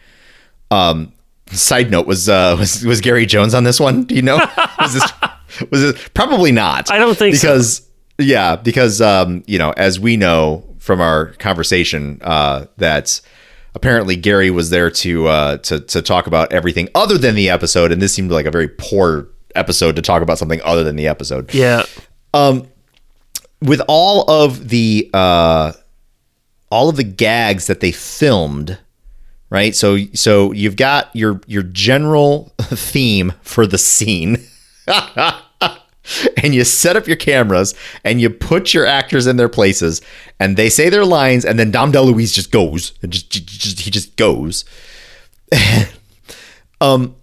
[0.71, 1.13] Um,
[1.51, 4.05] side note was uh was was Gary Jones on this one?
[4.05, 4.37] Do you know?
[4.79, 5.13] was this
[5.71, 6.91] was it probably not?
[6.91, 7.61] I don't think so.
[8.19, 13.21] Yeah, because um you know as we know from our conversation uh that
[13.75, 17.93] apparently Gary was there to uh to to talk about everything other than the episode,
[17.93, 21.09] and this seemed like a very poor episode to talk about something other than the
[21.09, 21.53] episode.
[21.55, 21.85] Yeah.
[22.35, 22.69] Um,
[23.63, 25.73] with all of the uh
[26.71, 28.79] all of the gags that they filmed
[29.51, 29.75] right?
[29.75, 34.45] So so you've got your your general theme for the scene
[36.43, 40.01] and you set up your cameras and you put your actors in their places
[40.39, 43.91] and they say their lines and then Dom DeLuise just goes and just, just he
[43.91, 44.65] just goes.
[46.81, 47.17] Um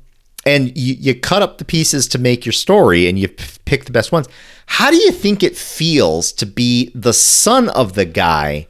[0.46, 3.86] and you, you cut up the pieces to make your story and you p- pick
[3.86, 4.28] the best ones.
[4.68, 8.68] How do you think it feels to be the son of the guy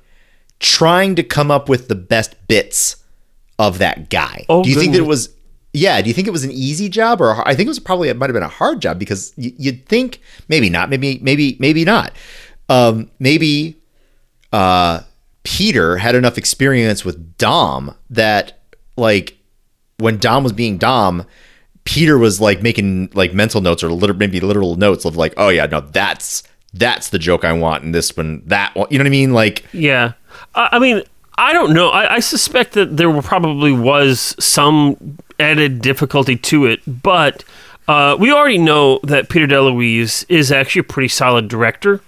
[0.59, 3.03] trying to come up with the best bits
[3.59, 4.45] of that guy?
[4.47, 5.34] Oh, do you think that it was
[5.75, 8.09] yeah do you think it was an easy job or i think it was probably
[8.09, 11.85] it might have been a hard job because you'd think maybe not maybe maybe maybe
[11.85, 12.11] not
[12.69, 13.75] um maybe
[14.51, 15.01] uh
[15.43, 18.59] peter had enough experience with dom that
[18.97, 19.37] like
[19.97, 21.25] when Dom was being Dom,
[21.83, 25.65] Peter was like making like mental notes or maybe literal notes of like, oh yeah,
[25.65, 28.41] no, that's that's the joke I want in this one.
[28.47, 29.33] That one, you know what I mean?
[29.33, 30.13] Like, Yeah.
[30.55, 31.03] I I mean,
[31.37, 31.89] I don't know.
[31.89, 37.43] I, I suspect that there probably was some added difficulty to it, but
[37.87, 42.01] uh, we already know that Peter DeLuise is actually a pretty solid director.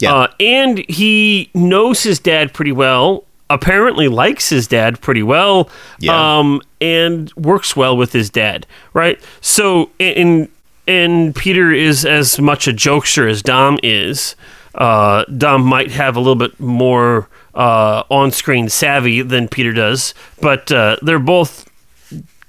[0.00, 0.14] Yeah.
[0.14, 3.24] Uh, and he knows his dad pretty well.
[3.48, 5.70] Apparently, likes his dad pretty well.
[6.00, 6.38] Yeah.
[6.38, 9.22] Um, and works well with his dad, right?
[9.40, 10.48] So, and
[10.86, 14.34] and Peter is as much a jokester as Dom is.
[14.74, 20.70] Uh, Dom might have a little bit more uh, on-screen savvy than Peter does, but
[20.72, 21.68] uh, they're both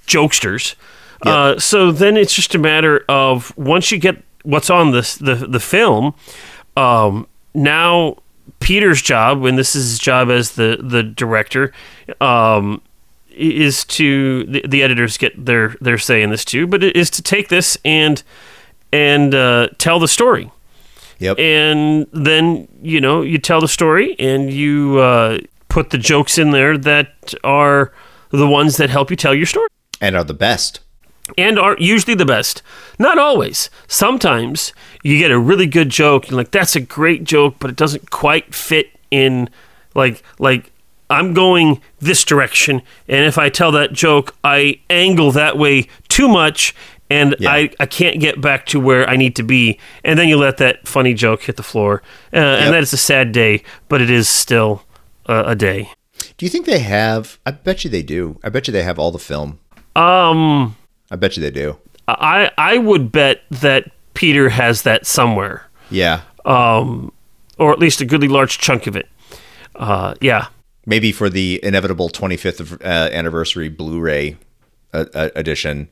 [0.08, 0.76] jokesters.
[1.22, 5.36] Uh, so then it's just a matter of once you get what's on this the
[5.36, 6.14] the film,
[6.78, 8.16] um, now
[8.60, 11.72] Peter's job, when this is his job as the the director,
[12.22, 12.82] um,
[13.30, 17.10] is to the, the editors get their their say in this too, but it is
[17.12, 18.22] to take this and
[18.92, 20.52] and uh, tell the story
[21.20, 21.40] Yep.
[21.40, 26.52] and then you know you tell the story and you uh, put the jokes in
[26.52, 27.92] there that are
[28.32, 29.68] the ones that help you tell your story
[30.02, 30.82] and are the best.
[31.38, 32.62] and are usually the best
[33.00, 34.74] not always sometimes
[35.04, 38.12] you get a really good joke and like that's a great joke but it doesn't
[38.12, 39.50] quite fit in
[39.96, 40.72] like like
[41.10, 46.28] i'm going this direction and if i tell that joke i angle that way too
[46.28, 46.76] much
[47.10, 47.52] and Yeah.
[47.52, 49.80] I, I can't get back to where I need to be.
[50.04, 52.02] And then you let that funny joke hit the floor.
[52.34, 52.60] Uh, Yep.
[52.62, 54.84] And that is a sad day, but it is still
[55.28, 55.90] uh, a day.
[56.38, 57.40] Do you think they have?
[57.46, 58.40] I bet you they do.
[58.44, 59.60] I bet you they have all the film.
[59.96, 60.76] Um,
[61.12, 61.78] I bet you they do.
[62.08, 65.68] I, I would bet that Peter has that somewhere.
[65.90, 66.22] Yeah.
[66.46, 67.12] um,
[67.58, 69.08] or at least a goodly large chunk of it.
[69.76, 70.48] Uh, yeah,
[70.86, 74.38] Maybe for the inevitable 25th of, uh, anniversary Blu-ray
[74.94, 75.90] uh, uh, edition,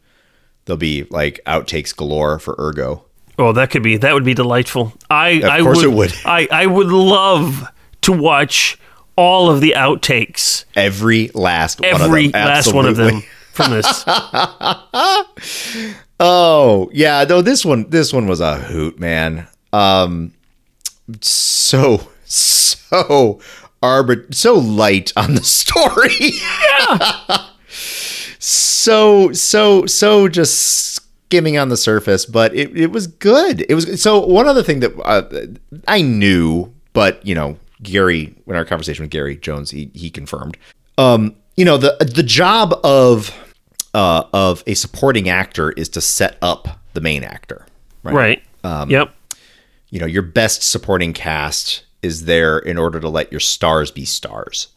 [0.65, 3.01] there'll be like outtakes galore for Urgo.
[3.39, 4.93] oh, that could be that would be delightful.
[5.09, 6.13] I Of I course would, it would.
[6.25, 7.67] I I would love
[8.01, 8.77] to watch
[9.15, 12.45] all of the outtakes, Every last every one of them.
[12.47, 13.21] last one of them
[13.53, 14.03] from this.
[16.19, 17.41] Oh yeah, no.
[17.41, 19.47] This one, this one was a hoot, man.
[19.73, 20.33] Um,
[21.21, 23.39] so so
[23.81, 26.11] arbit, so light on the story.
[26.19, 27.47] Yeah.
[28.43, 33.65] So so so just skimming on the surface, but it it was good.
[33.69, 34.25] It was so.
[34.25, 39.11] One other thing that uh, I knew, but you know, Gary, in our conversation with
[39.11, 40.57] Gary Jones, he he confirmed.
[40.97, 43.33] Um, you know, the the job of
[43.93, 47.65] uh, of a supporting actor is to set up the main actor.
[48.13, 48.43] right.
[48.65, 49.15] Um, yep.
[49.89, 54.03] You know, your best supporting cast is there in order to let your stars be
[54.03, 54.67] stars.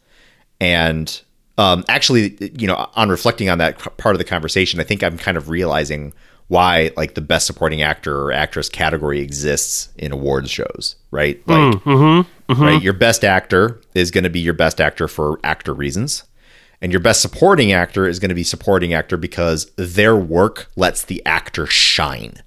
[0.60, 1.20] And
[1.58, 5.18] um, actually, you know, on reflecting on that part of the conversation, I think I'm
[5.18, 6.12] kind of realizing
[6.48, 11.40] why like the best supporting actor or actress category exists in awards shows, right?
[11.42, 12.62] Hmm, like, mm-hmm, mm-hmm.
[12.62, 16.24] right, your best actor is going to be your best actor for actor reasons.
[16.82, 21.02] And your best supporting actor is going to be supporting actor because their work lets
[21.02, 22.42] the actor shine.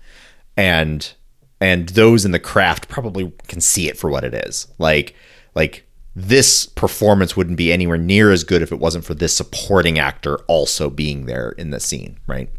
[0.55, 1.11] And
[1.59, 4.67] and those in the craft probably can see it for what it is.
[4.77, 5.15] Like
[5.55, 9.99] like this performance wouldn't be anywhere near as good if it wasn't for this supporting
[9.99, 12.49] actor also being there in the scene, right?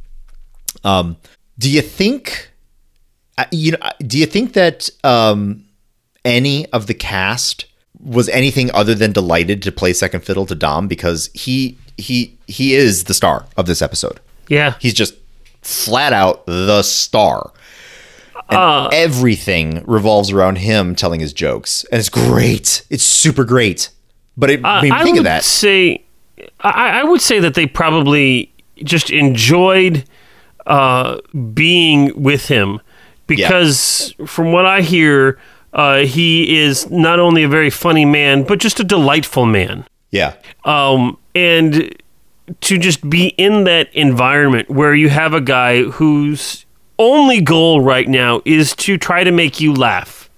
[0.84, 1.16] Um
[1.58, 2.50] do you think
[3.36, 5.64] uh, you know do you think that um
[6.24, 7.66] any of the cast
[7.98, 12.74] was anything other than delighted to play second fiddle to Dom because he he he
[12.74, 14.20] is the star of this episode.
[14.48, 14.74] Yeah.
[14.80, 15.14] He's just
[15.62, 17.52] flat out the star.
[18.50, 21.84] And everything revolves around him telling his jokes.
[21.92, 22.84] And it's great.
[22.90, 23.88] It's super great.
[24.36, 25.44] But it Uh, made me I think would of that.
[25.44, 26.04] say,
[26.60, 30.04] I, I would say that they probably just enjoyed
[30.66, 31.18] uh,
[31.54, 32.80] being with him
[33.26, 35.38] because, from what I hear,
[35.72, 39.84] uh, he is not only a very funny man, but just a delightful man.
[40.10, 40.34] Yeah.
[40.64, 41.94] Um, and
[42.62, 46.66] to just be in that environment where you have a guy whose
[47.00, 50.30] only goal right now is to try to make you laugh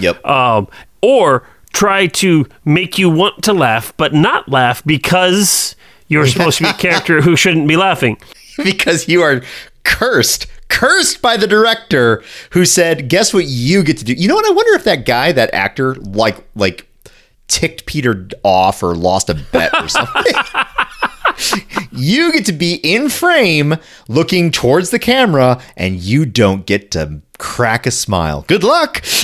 [0.00, 0.24] Yep.
[0.26, 0.66] um,
[1.02, 5.76] or try to make you want to laugh but not laugh because
[6.08, 8.16] you're supposed to be a character who shouldn't be laughing.
[8.64, 9.42] because you are
[9.84, 10.46] cursed.
[10.68, 14.46] Cursed by the director who said, "Guess what you get to do." You know what?
[14.46, 16.85] I wonder if that guy, that actor, like like
[17.48, 20.32] ticked Peter off or lost a bet or something.
[21.92, 23.76] you get to be in frame
[24.08, 28.44] looking towards the camera and you don't get to crack a smile.
[28.48, 29.04] Good luck.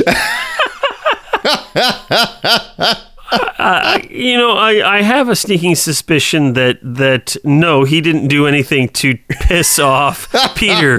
[4.11, 8.89] You know, I, I have a sneaking suspicion that that no, he didn't do anything
[8.91, 10.99] to piss off Peter.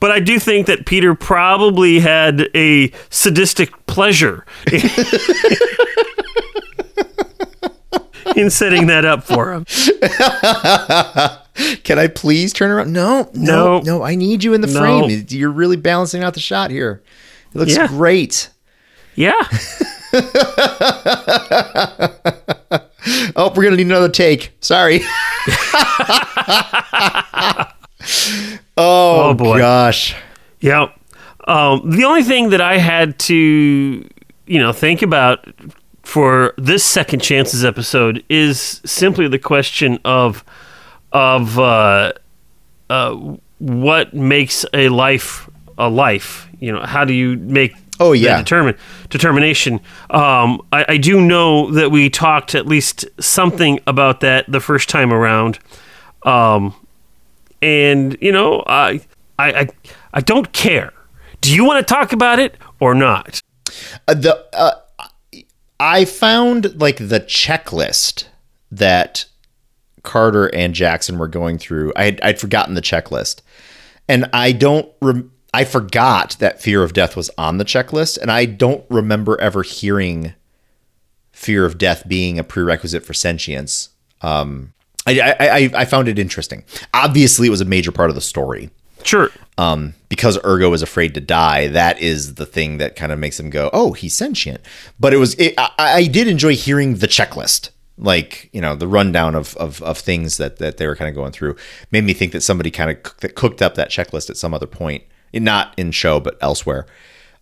[0.00, 4.44] But I do think that Peter probably had a sadistic pleasure
[8.36, 9.64] in setting that up for him.
[11.84, 12.92] Can I please turn around?
[12.92, 13.98] No, no, No.
[13.98, 14.02] no.
[14.02, 14.80] I need you in the No.
[15.06, 15.24] frame.
[15.28, 17.02] You're really balancing out the shot here.
[17.54, 17.86] It looks Yeah.
[17.88, 18.48] great.
[19.14, 19.32] Yeah.
[23.36, 24.52] Oh, we're gonna need another take.
[24.60, 25.00] Sorry.
[28.76, 29.58] oh, Oh, boy.
[29.58, 30.14] gosh.
[30.60, 30.86] Yeah.
[31.46, 35.46] Um, the only thing that I had to, you know, think about
[36.04, 40.44] for this second chances episode is simply the question of
[41.12, 42.12] of uh,
[42.90, 43.14] uh,
[43.58, 46.48] what makes a life a life.
[46.60, 48.38] You know, how do you make Oh, yeah.
[48.38, 48.76] determine
[49.08, 49.74] determination?
[50.10, 54.88] Um, I, I do know that we talked at least something about that the first
[54.88, 55.58] time around.
[56.24, 56.74] Um,
[57.62, 59.00] and you know I,
[59.38, 59.68] I i
[60.12, 60.92] i don't care
[61.40, 63.40] do you want to talk about it or not
[64.06, 64.72] Uh, the uh,
[65.80, 68.26] I found like the checklist
[68.70, 69.26] that
[70.02, 71.92] Carter and Jackson were going through.
[71.96, 73.40] I had, I'd forgotten the checklist,
[74.08, 74.90] and I don't.
[75.00, 79.40] Rem- I forgot that fear of death was on the checklist, and I don't remember
[79.40, 80.34] ever hearing
[81.30, 83.90] fear of death being a prerequisite for sentience.
[84.20, 84.72] Um,
[85.06, 86.64] I, I, I, I found it interesting.
[86.92, 88.70] Obviously, it was a major part of the story
[89.04, 93.18] sure um, because Urgo is afraid to die, that is the thing that kind of
[93.18, 94.60] makes him go, "Oh, he's sentient."
[94.98, 98.88] But it was, it, I, I did enjoy hearing the checklist, like you know, the
[98.88, 101.56] rundown of of, of things that that they were kind of going through.
[101.92, 104.66] Made me think that somebody kind of cooked, cooked up that checklist at some other
[104.66, 106.86] point, not in show but elsewhere.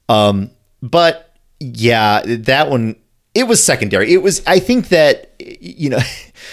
[0.09, 0.51] Um,
[0.83, 2.97] but yeah, that one
[3.35, 4.13] it was secondary.
[4.13, 6.01] It was, I think that you know,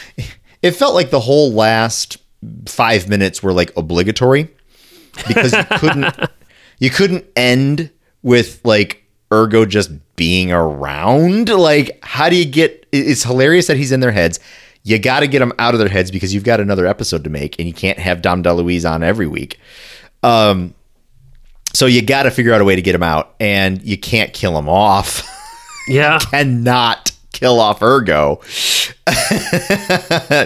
[0.62, 2.18] it felt like the whole last
[2.66, 4.50] five minutes were like obligatory
[5.28, 6.16] because you couldn't
[6.80, 7.90] you couldn't end
[8.22, 11.50] with like Urgo just being around?
[11.50, 14.40] Like how do you get it's hilarious that he's in their heads.
[14.84, 17.30] You got to get them out of their heads because you've got another episode to
[17.30, 19.60] make and you can't have dom deluise on every week.
[20.24, 20.74] Um
[21.74, 24.34] so you got to figure out a way to get him out and you can't
[24.34, 25.24] kill him off.
[25.90, 26.20] Yeah.
[26.20, 28.40] Cannot kill off Urgo.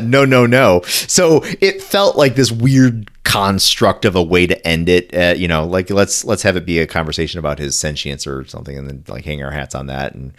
[0.04, 0.82] no, no, no.
[0.86, 5.16] So it felt like this weird construct of a way to end it.
[5.16, 8.46] Uh, you know, like let's let's have it be a conversation about his sentience or
[8.46, 10.34] something, and then like hang our hats on that and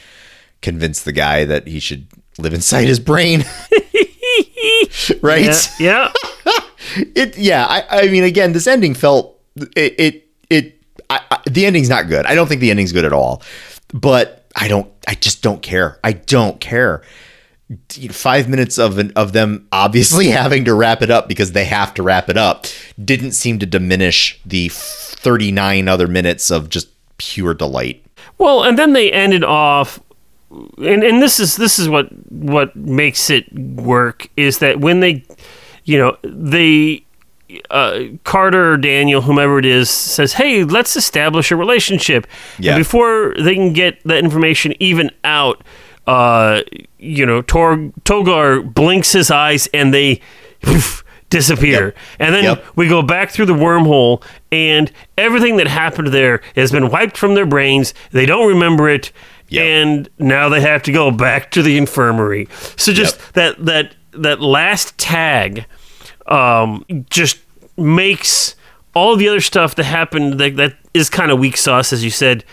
[0.62, 2.06] convince the guy that he should
[2.38, 3.44] live inside his brain.
[5.22, 5.70] right?
[5.78, 6.12] yeah
[6.46, 6.60] yeah
[7.14, 9.38] it yeah I, I mean again this ending felt
[9.76, 13.04] it it, it I, I, the ending's not good i don't think the ending's good
[13.04, 13.42] at all
[13.92, 15.98] but i don't i just don't care.
[16.02, 17.02] I don't care.
[18.10, 21.94] Five minutes of an, of them obviously having to wrap it up because they have
[21.94, 22.66] to wrap it up
[23.02, 26.88] didn't seem to diminish the 39 other minutes of just
[27.18, 28.04] pure delight.
[28.38, 30.00] Well and then they ended off
[30.78, 35.24] and and this is this is what what makes it work is that when they
[35.84, 37.03] you know they
[37.70, 42.26] uh, Carter or Daniel, whomever it is, says, "Hey, let's establish a relationship."
[42.58, 42.72] Yeah.
[42.74, 45.62] And before they can get that information even out,
[46.06, 46.62] uh,
[46.98, 50.20] you know, Tor- Togar blinks his eyes and they
[50.62, 51.86] poof, disappear.
[51.86, 51.96] Yep.
[52.20, 52.64] And then Yep.
[52.76, 57.34] we go back through the wormhole, and everything that happened there has been wiped from
[57.34, 57.92] their brains.
[58.12, 59.12] They don't remember it.
[59.48, 59.62] Yep.
[59.64, 62.48] And now they have to go back to the infirmary.
[62.76, 65.66] So just that that that last tag
[66.26, 67.38] um, just
[67.76, 68.54] makes
[68.94, 72.10] all the other stuff that happened that, that is kind of weak sauce, as you
[72.10, 72.44] said,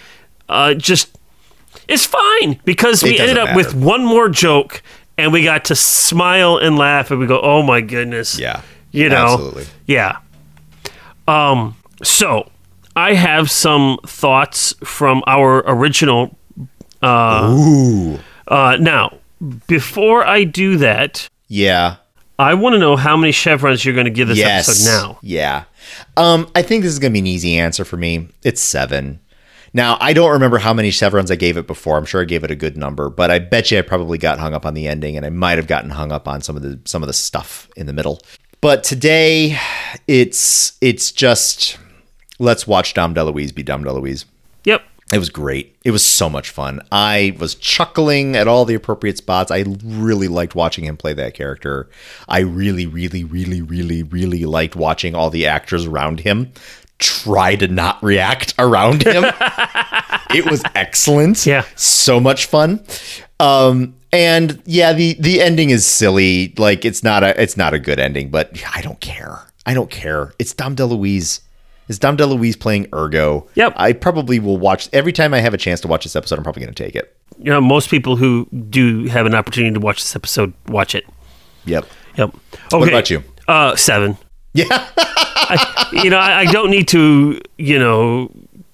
[0.49, 1.15] uh, just
[1.87, 4.81] it's fine because we ended up with one more joke
[5.17, 9.09] and we got to smile and laugh and we go, oh my goodness, Yeah, you
[9.09, 9.65] know, absolutely.
[9.85, 10.17] yeah.
[11.27, 12.49] Um, so
[12.95, 16.35] I have some thoughts from our original.
[17.03, 19.17] ooh Uh, now,
[19.67, 21.97] before I do that, yeah
[22.39, 24.67] I want to know how many chevrons you're going to give this yes.
[24.67, 25.19] episode now.
[25.21, 25.65] Yeah.
[26.17, 28.29] Um, I think this is gonna be an easy answer for me.
[28.43, 29.19] It's seven.
[29.73, 31.97] Now I don't remember how many chevrons I gave it before.
[31.97, 34.39] I'm sure I gave it a good number, but I bet you I probably got
[34.39, 36.61] hung up on the ending, and I might have gotten hung up on some of
[36.61, 38.19] the some of the stuff in the middle.
[38.59, 39.57] But today,
[40.07, 41.77] it's it's just
[42.39, 44.25] let's watch Dom DeLuise be Dom DeLuise.
[44.65, 44.83] Yep.
[45.11, 45.75] It was great.
[45.83, 46.81] It was so much fun.
[46.91, 49.51] I was chuckling at all the appropriate spots.
[49.51, 51.89] I really liked watching him play that character.
[52.29, 56.53] I really, really, really, really, really liked watching all the actors around him
[57.01, 59.25] try to not react around him.
[60.33, 61.45] it was excellent.
[61.45, 61.65] Yeah.
[61.75, 62.83] So much fun.
[63.39, 66.53] Um and yeah, the the ending is silly.
[66.57, 69.39] Like it's not a it's not a good ending, but I don't care.
[69.65, 70.33] I don't care.
[70.39, 71.41] It's Dom DeLuise.
[71.87, 73.47] It's Dom DeLuise playing Urgo.
[73.55, 73.73] Yep.
[73.75, 76.37] I probably will watch every time I have a chance to watch this episode.
[76.37, 77.15] I'm probably going to take it.
[77.37, 81.05] you know, most people who do have an opportunity to watch this episode watch it.
[81.65, 81.85] Yep.
[82.17, 82.35] Yep.
[82.73, 82.87] Okay.
[82.89, 83.23] about you?
[83.47, 84.17] Uh, seven.
[84.53, 84.65] Yeah.
[84.97, 88.31] I, you know, I, I don't need to, you know,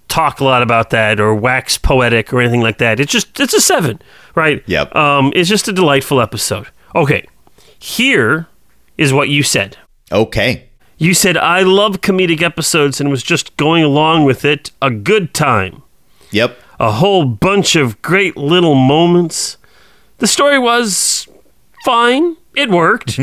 [0.10, 3.00] talk a lot about that or wax poetic or anything like that.
[3.00, 4.00] It's just it's a seven,
[4.36, 4.64] right?
[4.68, 4.96] Yep.
[4.96, 6.68] Um, it's just a delightful episode.
[6.96, 7.26] Okay,
[7.80, 8.48] here
[8.98, 9.78] is what you said.
[10.12, 10.67] okay.
[10.98, 14.72] You said I love comedic episodes and was just going along with it.
[14.82, 15.84] A good time.
[16.32, 16.58] Yep.
[16.80, 19.58] A whole bunch of great little moments.
[20.18, 21.28] The story was
[21.86, 22.36] fine.
[22.56, 23.20] It worked.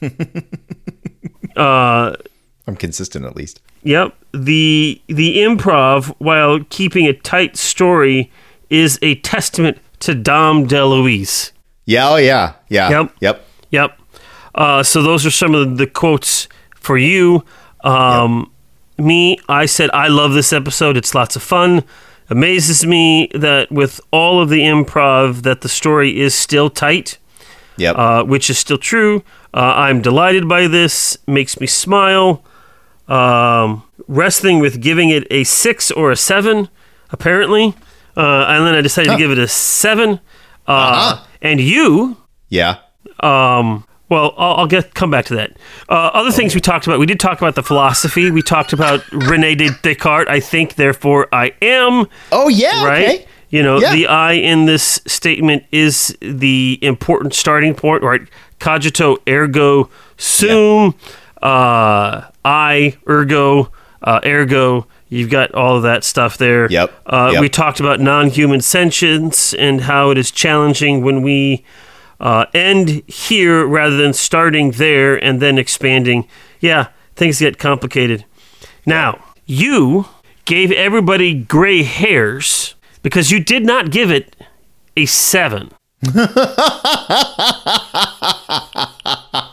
[1.56, 3.60] I'm consistent at least.
[3.82, 4.14] Yep.
[4.32, 8.30] The the improv, while keeping a tight story,
[8.70, 11.50] is a testament to Dom DeLuise.
[11.84, 12.10] Yeah.
[12.10, 12.54] Oh yeah.
[12.68, 12.90] Yeah.
[12.90, 13.14] Yep.
[13.20, 13.46] Yep.
[13.70, 14.00] Yep.
[14.54, 16.48] Uh, so those are some of the quotes
[16.88, 17.44] for you.
[17.84, 18.50] Um,
[18.98, 20.96] Me, I said I love this episode.
[20.96, 21.84] It's lots of fun.
[22.30, 27.18] Amazes me that with all of the improv, that the story is still tight.
[27.84, 27.94] Yep.
[27.96, 29.22] uh, which is still true.
[29.54, 31.16] Uh, I'm delighted by this.
[31.28, 32.42] Makes me smile.
[33.06, 36.68] Um, wrestling with giving it a six or a seven,
[37.10, 37.74] apparently.
[38.16, 40.18] Uh, and then I decided to give it a seven.
[40.66, 41.24] Uh, Uh-huh.
[41.40, 42.16] And you,
[42.48, 42.78] yeah.
[43.20, 45.52] um, well, I'll, I'll get come back to that.
[45.88, 46.98] Uh, other things we talked about.
[46.98, 48.30] We did talk about the philosophy.
[48.30, 50.28] We talked about Rene Descartes.
[50.28, 52.84] I think, therefore, I am Oh yeah.
[52.84, 53.04] right?
[53.08, 53.26] Okay.
[53.50, 53.92] You know, Yeah.
[53.92, 58.20] the I in this statement is the important starting point, right?
[58.60, 59.88] Cogito ergo
[60.18, 60.94] sum,
[61.42, 63.70] uh, I ergo,
[64.02, 64.86] uh, ergo.
[65.08, 66.70] You've got all of that stuff there.
[66.70, 66.92] Yep.
[67.06, 67.40] Uh, Yep.
[67.40, 71.64] We talked about non-human sentience and how it is challenging when we
[72.20, 76.26] uh, end here rather than starting there and then expanding.
[76.60, 78.24] Yeah, things get complicated.
[78.86, 80.06] Now, you
[80.44, 84.34] gave everybody gray hairs because you did not give it
[84.96, 85.70] a seven.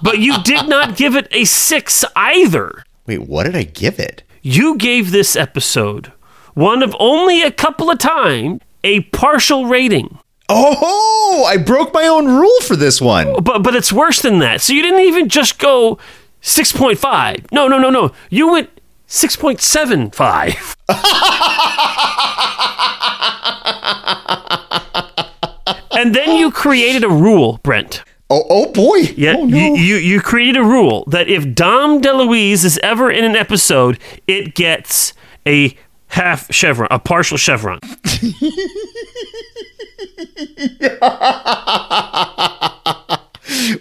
[0.02, 2.84] but you did not give it a six either.
[3.06, 4.24] Wait, what did I give it?
[4.42, 6.12] You gave this episode
[6.54, 10.20] one of only a couple of times a partial rating.
[10.48, 13.42] Oh, I broke my own rule for this one.
[13.44, 14.62] But but it's worse than that.
[14.62, 15.98] So you didn't even just go
[16.42, 17.52] 6.5.
[17.52, 18.12] No, no, no, no.
[18.30, 18.70] You went
[19.08, 20.76] 6.75.
[25.92, 28.04] and then you created a rule, Brent.
[28.30, 28.98] Oh, oh boy.
[29.16, 29.58] Yeah, Oh, no.
[29.58, 34.00] you, you you created a rule that if Dom DeLuise is ever in an episode,
[34.28, 35.14] it gets
[35.46, 35.76] a
[36.08, 37.80] half chevron, a partial chevron.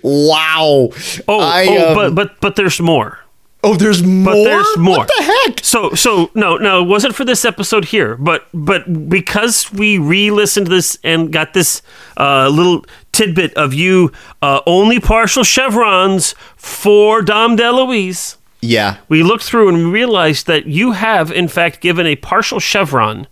[0.03, 0.89] wow.
[1.29, 3.19] Oh, I, oh um, but but but there's more.
[3.63, 4.33] oh, there's more.
[4.35, 4.99] But there's more.
[4.99, 5.61] What the heck?
[5.65, 10.67] So so no no it wasn't for this episode here, but but because we re-listened
[10.67, 11.83] to this and got this
[12.17, 14.13] uh, little tidbit of you
[14.43, 18.99] uh, only partial chevrons for Dom DeLuise, Yeah.
[19.09, 23.27] we looked through and we realized that you have in fact given a partial chevron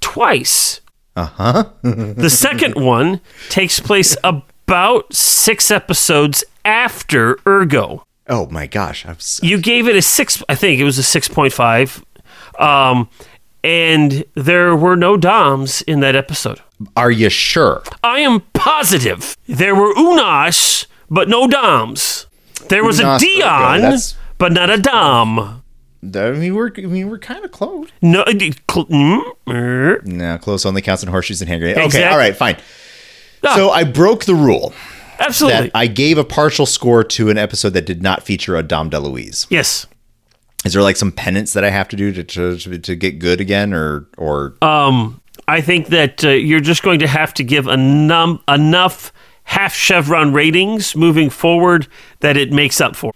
[0.00, 0.80] twice.
[1.16, 1.64] Uh huh.
[1.82, 8.02] The second one takes place about six episodes after Urgo.
[8.28, 9.04] Oh my gosh.
[9.06, 10.42] I'm so, You gave it a six.
[10.48, 12.04] I think it was a six point five,
[12.58, 13.08] um,
[13.62, 16.60] and there were no DOMs in that episode.
[16.96, 17.82] are you sure?
[18.02, 22.26] I am positive there were Unas, but no DOMs.
[22.68, 25.62] There was Unas, a Dion, that's- but not a Dom.
[26.14, 27.88] I mean, we're I mean, we're kind of close.
[28.02, 30.02] No, uh, cl- mm, er.
[30.04, 31.94] No, close only counts in horseshoes and hand grenades.
[31.94, 32.56] Okay, all right, fine.
[33.44, 33.54] Ah.
[33.56, 34.72] So I broke the rule
[35.18, 35.68] absolutely.
[35.68, 38.90] that I gave a partial score to an episode that did not feature a Dom
[38.90, 39.46] DeLuise.
[39.50, 39.86] yes.
[40.64, 43.38] Is there like some penance that I have to do to to, to get good
[43.40, 47.66] again, or or Um, I think that uh, you're just going to have to give
[47.66, 51.86] a num- enough half chevron ratings moving forward
[52.20, 53.12] that it makes up for.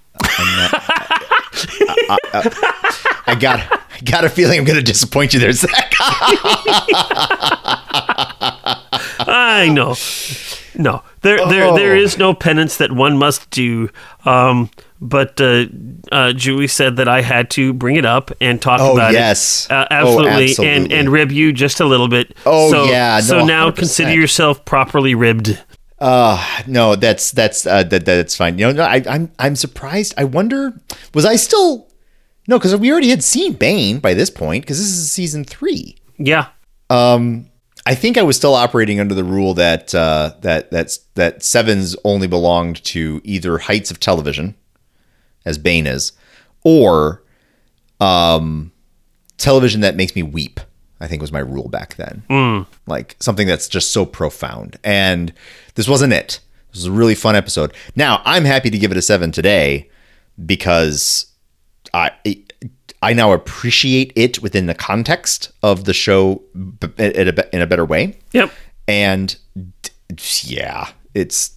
[3.27, 5.93] I got I got a feeling I'm going to disappoint you there, Zach.
[9.21, 9.97] I know.
[10.81, 11.99] No, there, there, there Oh.
[11.99, 13.89] is no penance that one must do.
[14.25, 15.65] Um, but uh,
[16.13, 19.67] uh, Julie said that I had to bring it up and talk Oh, about yes.
[19.67, 19.73] it.
[19.73, 20.97] Uh, Oh, absolutely, and absolutely.
[20.99, 22.37] and rib you just a little bit.
[22.47, 23.77] Oh, so, yeah, no, so now 100%.
[23.77, 25.59] consider yourself properly ribbed.
[26.01, 28.59] Uh no, that's that's uh, that that's fine.
[28.59, 30.15] You know, no, I, I'm I'm surprised.
[30.17, 30.73] I wonder,
[31.13, 31.89] was I still
[32.47, 32.59] no?
[32.59, 34.65] Because we already had seen Bane by this point.
[34.65, 35.97] Because this is season three.
[36.17, 36.49] Yeah.
[36.89, 37.51] Um,
[37.85, 41.97] I think I was still operating under the rule that uh, that that's that sevens
[42.05, 44.55] only belonged to either Heights of Television,
[45.45, 46.13] as Bane is,
[46.63, 47.25] or
[47.99, 48.73] um,
[49.37, 50.61] television that makes me weep.
[51.01, 52.25] I think was my rule back then.
[52.87, 54.79] Like something that's just so profound.
[54.83, 55.33] And
[55.79, 56.41] this wasn't it.
[56.72, 57.72] This was a really fun episode.
[57.95, 59.89] Now, I'm happy to give it a 7 today
[60.45, 61.26] because
[61.95, 62.11] I
[63.01, 66.43] I now appreciate it within the context of the show
[66.99, 68.18] in a, better way.
[68.33, 68.51] Yep.
[68.89, 69.37] And
[70.43, 71.57] yeah, it's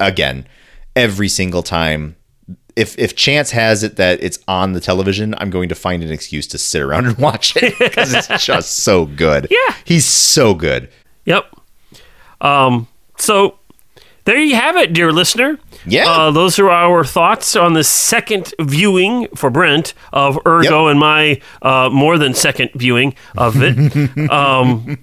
[0.00, 0.48] again
[0.96, 2.16] every single time.
[2.74, 6.10] If if chance has it that it's on the television, I'm going to find an
[6.10, 9.46] excuse to sit around and watch it because it's just so good.
[9.48, 9.76] Yeah.
[9.84, 10.90] he's so good.
[11.24, 11.54] Yep.
[12.40, 12.88] Um,
[13.18, 13.58] so
[14.24, 15.58] there you have it, dear listener.
[15.86, 16.08] Yeah.
[16.10, 20.90] Uh, those are our thoughts on the second viewing for Brent of Urgo Yep.
[20.90, 24.30] and my uh, more than second viewing of it.
[24.30, 24.98] um,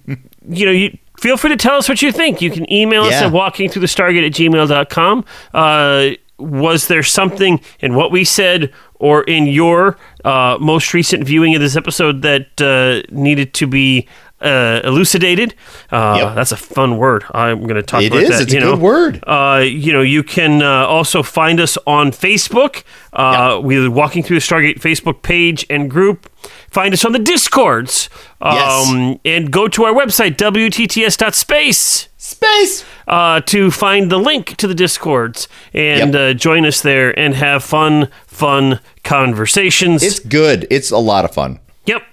[0.48, 2.42] you know, you feel free to tell us what you think.
[2.42, 5.26] You can email us at walkingthroughthestargate at gmail.com.
[5.54, 11.56] Uh, was there something in what we said or in your uh, most recent viewing
[11.56, 14.08] of this episode that uh, needed to be
[14.42, 15.56] uh, elucidated?
[15.92, 16.36] Uh, Yep.
[16.36, 17.24] That's a fun word.
[17.34, 18.30] I'm going to talk It about is.
[18.30, 18.42] that.
[18.44, 18.72] It's you a know.
[18.76, 19.24] good word.
[19.26, 22.84] Uh, you know, you can uh, also find us on Facebook.
[23.14, 26.30] Uh, We're walking through the Stargate Facebook page and group.
[26.70, 28.10] Find us on the Discords.
[28.42, 28.88] Yes.
[28.90, 32.86] Um, and go to our website, WTTS.space, Space.
[33.08, 36.36] uh, to find the link to the Discords and Yep.
[36.36, 40.04] uh, join us there and have fun, fun conversations.
[40.04, 40.68] It's good.
[40.70, 41.60] It's a lot of fun.
[41.86, 42.04] yep.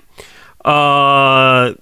[0.64, 1.74] Uh,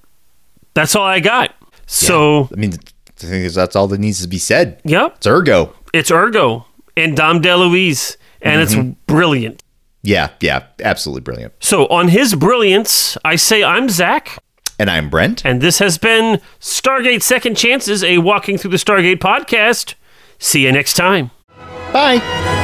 [0.74, 1.54] that's all I got.
[1.86, 4.80] So, I mean, I think that's all that needs to be said.
[4.84, 5.16] yep.
[5.16, 5.72] It's Urgo.
[5.92, 6.64] It's Urgo
[6.96, 8.92] and Dom DeLuise, and it's mm-hmm.
[9.06, 9.62] brilliant.
[10.02, 11.54] Yeah, yeah, absolutely brilliant.
[11.60, 14.38] So, on his brilliance, I say I'm Zach,
[14.78, 15.44] And I'm Brent.
[15.44, 19.94] and this has been Stargate Second Chances, a Walking Through the Stargate podcast.
[20.38, 21.30] See you next time.
[21.92, 22.61] Bye.